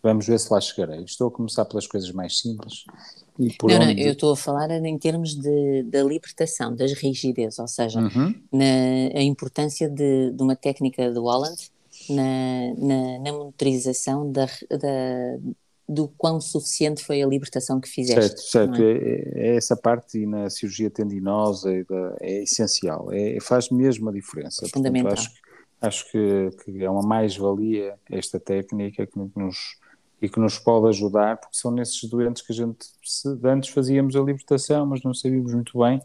Vamos 0.02 0.26
ver 0.26 0.38
se 0.38 0.52
lá 0.52 0.60
chegarei. 0.60 1.02
Estou 1.02 1.28
a 1.28 1.30
começar 1.30 1.64
pelas 1.64 1.86
coisas 1.86 2.12
mais 2.12 2.38
simples. 2.38 2.84
E 3.38 3.52
por 3.56 3.70
não, 3.70 3.76
onde... 3.76 3.94
não, 3.94 4.02
eu 4.02 4.12
estou 4.12 4.32
a 4.32 4.36
falar 4.36 4.70
em 4.70 4.98
termos 4.98 5.34
de, 5.34 5.84
da 5.84 6.02
libertação, 6.02 6.74
das 6.74 6.92
rigidez, 6.92 7.58
ou 7.58 7.68
seja, 7.68 8.00
uhum. 8.00 8.34
na, 8.52 9.18
a 9.18 9.22
importância 9.22 9.88
de, 9.88 10.32
de, 10.32 10.42
uma 10.42 10.56
técnica 10.56 11.10
do 11.12 11.22
Holland 11.22 11.70
na, 12.08 12.74
na, 12.76 13.18
na 13.18 13.32
monitorização 13.32 14.30
da, 14.30 14.46
da, 14.70 15.38
do 15.88 16.08
quão 16.08 16.40
suficiente 16.40 17.04
foi 17.04 17.22
a 17.22 17.26
libertação 17.26 17.80
que 17.80 17.88
fizeste. 17.88 18.40
Certo, 18.42 18.78
certo. 18.78 18.82
É? 18.82 19.50
É, 19.52 19.56
essa 19.56 19.76
parte 19.76 20.18
e 20.18 20.26
na 20.26 20.50
cirurgia 20.50 20.90
tendinosa 20.90 21.70
é 22.20 22.42
essencial. 22.42 23.08
É, 23.12 23.38
faz 23.40 23.70
mesmo 23.70 24.08
a 24.08 24.12
diferença. 24.12 24.66
Fundamental. 24.68 25.14
Portanto, 25.14 25.30
acho, 25.80 26.04
acho 26.04 26.12
que, 26.12 26.50
que 26.64 26.84
é 26.84 26.90
uma 26.90 27.02
mais-valia 27.02 27.94
esta 28.10 28.38
técnica 28.38 29.06
que 29.06 29.18
nos 29.18 29.78
e 30.20 30.28
que 30.28 30.40
nos 30.40 30.58
pode 30.58 30.88
ajudar, 30.88 31.36
porque 31.36 31.56
são 31.56 31.70
nesses 31.70 32.02
doentes 32.08 32.42
que 32.42 32.52
a 32.52 32.56
gente 32.56 32.86
se, 33.04 33.28
antes 33.44 33.70
fazíamos 33.70 34.16
a 34.16 34.20
libertação, 34.20 34.84
mas 34.84 35.02
não 35.02 35.14
sabíamos 35.14 35.54
muito 35.54 35.78
bem 35.78 36.02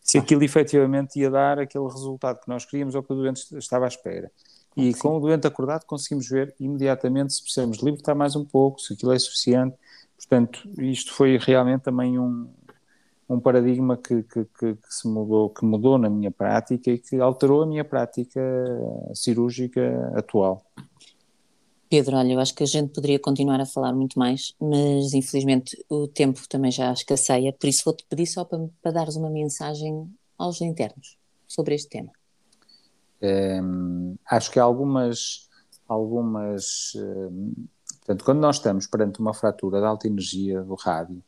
se 0.00 0.18
aquilo 0.18 0.44
efetivamente 0.44 1.18
ia 1.18 1.28
dar 1.28 1.58
aquele 1.58 1.88
resultado 1.88 2.40
que 2.40 2.48
nós 2.48 2.64
queríamos 2.64 2.94
ou 2.94 3.02
que 3.02 3.12
o 3.12 3.16
doente 3.16 3.44
estava 3.58 3.86
à 3.86 3.88
espera. 3.88 4.30
E 4.76 4.92
Sim. 4.92 4.98
com 4.98 5.16
o 5.16 5.20
doente 5.20 5.46
acordado 5.46 5.84
conseguimos 5.84 6.28
ver 6.28 6.54
imediatamente 6.60 7.32
se 7.32 7.42
precisamos 7.42 7.78
libertar 7.78 8.14
mais 8.14 8.36
um 8.36 8.44
pouco, 8.44 8.80
se 8.80 8.92
aquilo 8.92 9.12
é 9.12 9.18
suficiente. 9.18 9.74
Portanto, 10.16 10.68
isto 10.78 11.14
foi 11.14 11.38
realmente 11.38 11.82
também 11.82 12.18
um, 12.18 12.46
um 13.28 13.40
paradigma 13.40 13.96
que, 13.96 14.22
que, 14.22 14.44
que, 14.44 14.74
que, 14.74 14.94
se 14.94 15.08
mudou, 15.08 15.50
que 15.50 15.64
mudou 15.64 15.98
na 15.98 16.10
minha 16.10 16.30
prática 16.30 16.90
e 16.90 16.98
que 16.98 17.18
alterou 17.18 17.62
a 17.62 17.66
minha 17.66 17.84
prática 17.84 18.40
cirúrgica 19.14 20.12
atual. 20.14 20.64
Pedro, 21.88 22.16
olha, 22.16 22.32
eu 22.32 22.40
acho 22.40 22.54
que 22.54 22.64
a 22.64 22.66
gente 22.66 22.92
poderia 22.92 23.18
continuar 23.18 23.60
a 23.60 23.66
falar 23.66 23.92
muito 23.92 24.18
mais, 24.18 24.54
mas 24.60 25.14
infelizmente 25.14 25.76
o 25.88 26.08
tempo 26.08 26.40
também 26.48 26.70
já 26.70 26.92
escasseia, 26.92 27.52
por 27.52 27.68
isso 27.68 27.82
vou-te 27.84 28.04
pedir 28.08 28.26
só 28.26 28.44
para, 28.44 28.58
para 28.82 28.92
dares 28.92 29.16
uma 29.16 29.30
mensagem 29.30 30.10
aos 30.36 30.60
internos 30.60 31.16
sobre 31.46 31.76
este 31.76 31.88
tema. 31.88 32.10
Um, 33.22 34.16
acho 34.28 34.50
que 34.50 34.58
algumas, 34.58 35.48
algumas 35.88 36.92
um, 36.96 37.66
portanto, 37.98 38.24
quando 38.24 38.40
nós 38.40 38.56
estamos 38.56 38.86
perante 38.86 39.20
uma 39.20 39.32
fratura 39.32 39.80
de 39.80 39.86
alta 39.86 40.06
energia 40.06 40.62
do 40.62 40.74
rádio 40.74 41.22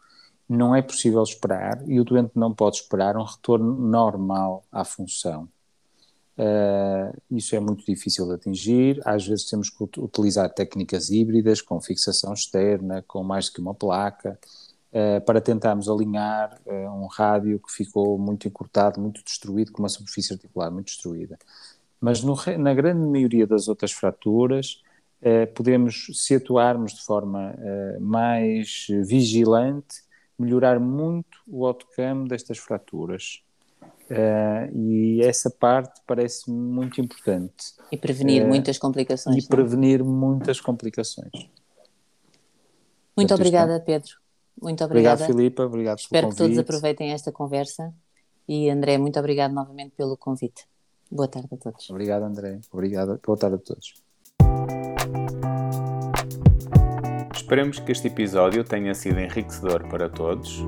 não 0.48 0.74
é 0.74 0.80
possível 0.80 1.22
esperar 1.22 1.82
e 1.86 2.00
o 2.00 2.04
doente 2.04 2.32
não 2.34 2.54
pode 2.54 2.76
esperar 2.78 3.16
um 3.16 3.22
retorno 3.22 3.74
normal 3.76 4.64
à 4.72 4.84
função. 4.84 5.48
Uh, 6.38 7.20
isso 7.32 7.56
é 7.56 7.60
muito 7.60 7.84
difícil 7.84 8.24
de 8.26 8.34
atingir. 8.34 9.00
Às 9.04 9.26
vezes 9.26 9.44
temos 9.44 9.68
que 9.68 9.82
utilizar 9.98 10.48
técnicas 10.48 11.10
híbridas, 11.10 11.60
com 11.60 11.80
fixação 11.80 12.32
externa, 12.32 13.04
com 13.06 13.22
mais 13.24 13.50
que 13.50 13.60
uma 13.60 13.74
placa, 13.74 14.38
uh, 14.92 15.20
para 15.24 15.40
tentarmos 15.40 15.88
alinhar 15.88 16.58
uh, 16.64 17.02
um 17.02 17.06
rádio 17.06 17.58
que 17.58 17.72
ficou 17.72 18.16
muito 18.18 18.46
encurtado, 18.46 19.00
muito 19.00 19.22
destruído, 19.24 19.72
com 19.72 19.82
uma 19.82 19.88
superfície 19.88 20.32
articular 20.32 20.70
muito 20.70 20.86
destruída. 20.86 21.36
Mas 22.00 22.22
no, 22.22 22.36
na 22.58 22.74
grande 22.74 23.06
maioria 23.06 23.46
das 23.46 23.68
outras 23.68 23.92
fraturas, 23.92 24.82
podemos, 25.54 26.06
se 26.14 26.36
atuarmos 26.36 26.92
de 26.92 27.02
forma 27.02 27.54
mais 28.00 28.86
vigilante, 29.04 30.02
melhorar 30.38 30.78
muito 30.78 31.38
o 31.46 31.66
outcome 31.66 32.28
destas 32.28 32.58
fraturas. 32.58 33.42
Uh, 34.10 34.74
e 34.74 35.22
essa 35.22 35.50
parte 35.50 36.00
parece 36.06 36.50
muito 36.50 37.00
importante. 37.00 37.74
E 37.92 37.96
prevenir 37.96 38.42
uh, 38.42 38.48
muitas 38.48 38.78
complicações. 38.78 39.36
E 39.36 39.40
não? 39.40 39.44
É? 39.44 39.48
prevenir 39.48 40.02
muitas 40.02 40.60
complicações. 40.60 41.30
Muito 43.14 43.34
obrigada, 43.34 43.78
Pedro. 43.80 44.12
Muito 44.60 44.82
obrigada. 44.82 45.24
Obrigado, 45.24 45.36
Filipa. 45.36 45.62
Obrigado 45.64 45.98
Espero 45.98 46.30
que 46.30 46.36
todos 46.36 46.56
aproveitem 46.56 47.12
esta 47.12 47.30
conversa. 47.30 47.92
E 48.48 48.70
André, 48.70 48.96
muito 48.96 49.18
obrigado 49.18 49.52
novamente 49.52 49.92
pelo 49.94 50.16
convite. 50.16 50.64
Boa 51.10 51.28
tarde 51.28 51.48
a 51.52 51.56
todos. 51.56 51.90
Obrigado, 51.90 52.24
André. 52.24 52.60
Obrigado. 52.70 53.20
Boa 53.26 53.38
tarde 53.38 53.56
a 53.56 53.58
todos. 53.58 53.94
Esperemos 57.34 57.80
que 57.80 57.92
este 57.92 58.08
episódio 58.08 58.62
tenha 58.64 58.94
sido 58.94 59.18
enriquecedor 59.20 59.88
para 59.88 60.10
todos 60.10 60.62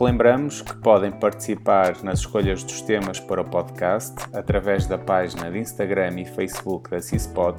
Relembramos 0.00 0.62
que 0.62 0.74
podem 0.76 1.12
participar 1.12 2.02
nas 2.02 2.20
escolhas 2.20 2.64
dos 2.64 2.80
temas 2.80 3.20
para 3.20 3.42
o 3.42 3.44
podcast 3.44 4.14
através 4.32 4.86
da 4.86 4.96
página 4.96 5.50
de 5.50 5.58
Instagram 5.58 6.18
e 6.18 6.24
Facebook 6.24 6.88
da 6.88 7.02
C-Spot, 7.02 7.54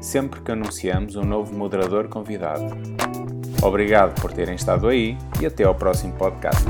sempre 0.00 0.40
que 0.40 0.52
anunciamos 0.52 1.16
um 1.16 1.24
novo 1.24 1.52
moderador 1.52 2.06
convidado. 2.08 2.76
Obrigado 3.60 4.14
por 4.20 4.32
terem 4.32 4.54
estado 4.54 4.86
aí 4.86 5.18
e 5.40 5.46
até 5.46 5.64
ao 5.64 5.74
próximo 5.74 6.14
podcast. 6.14 6.64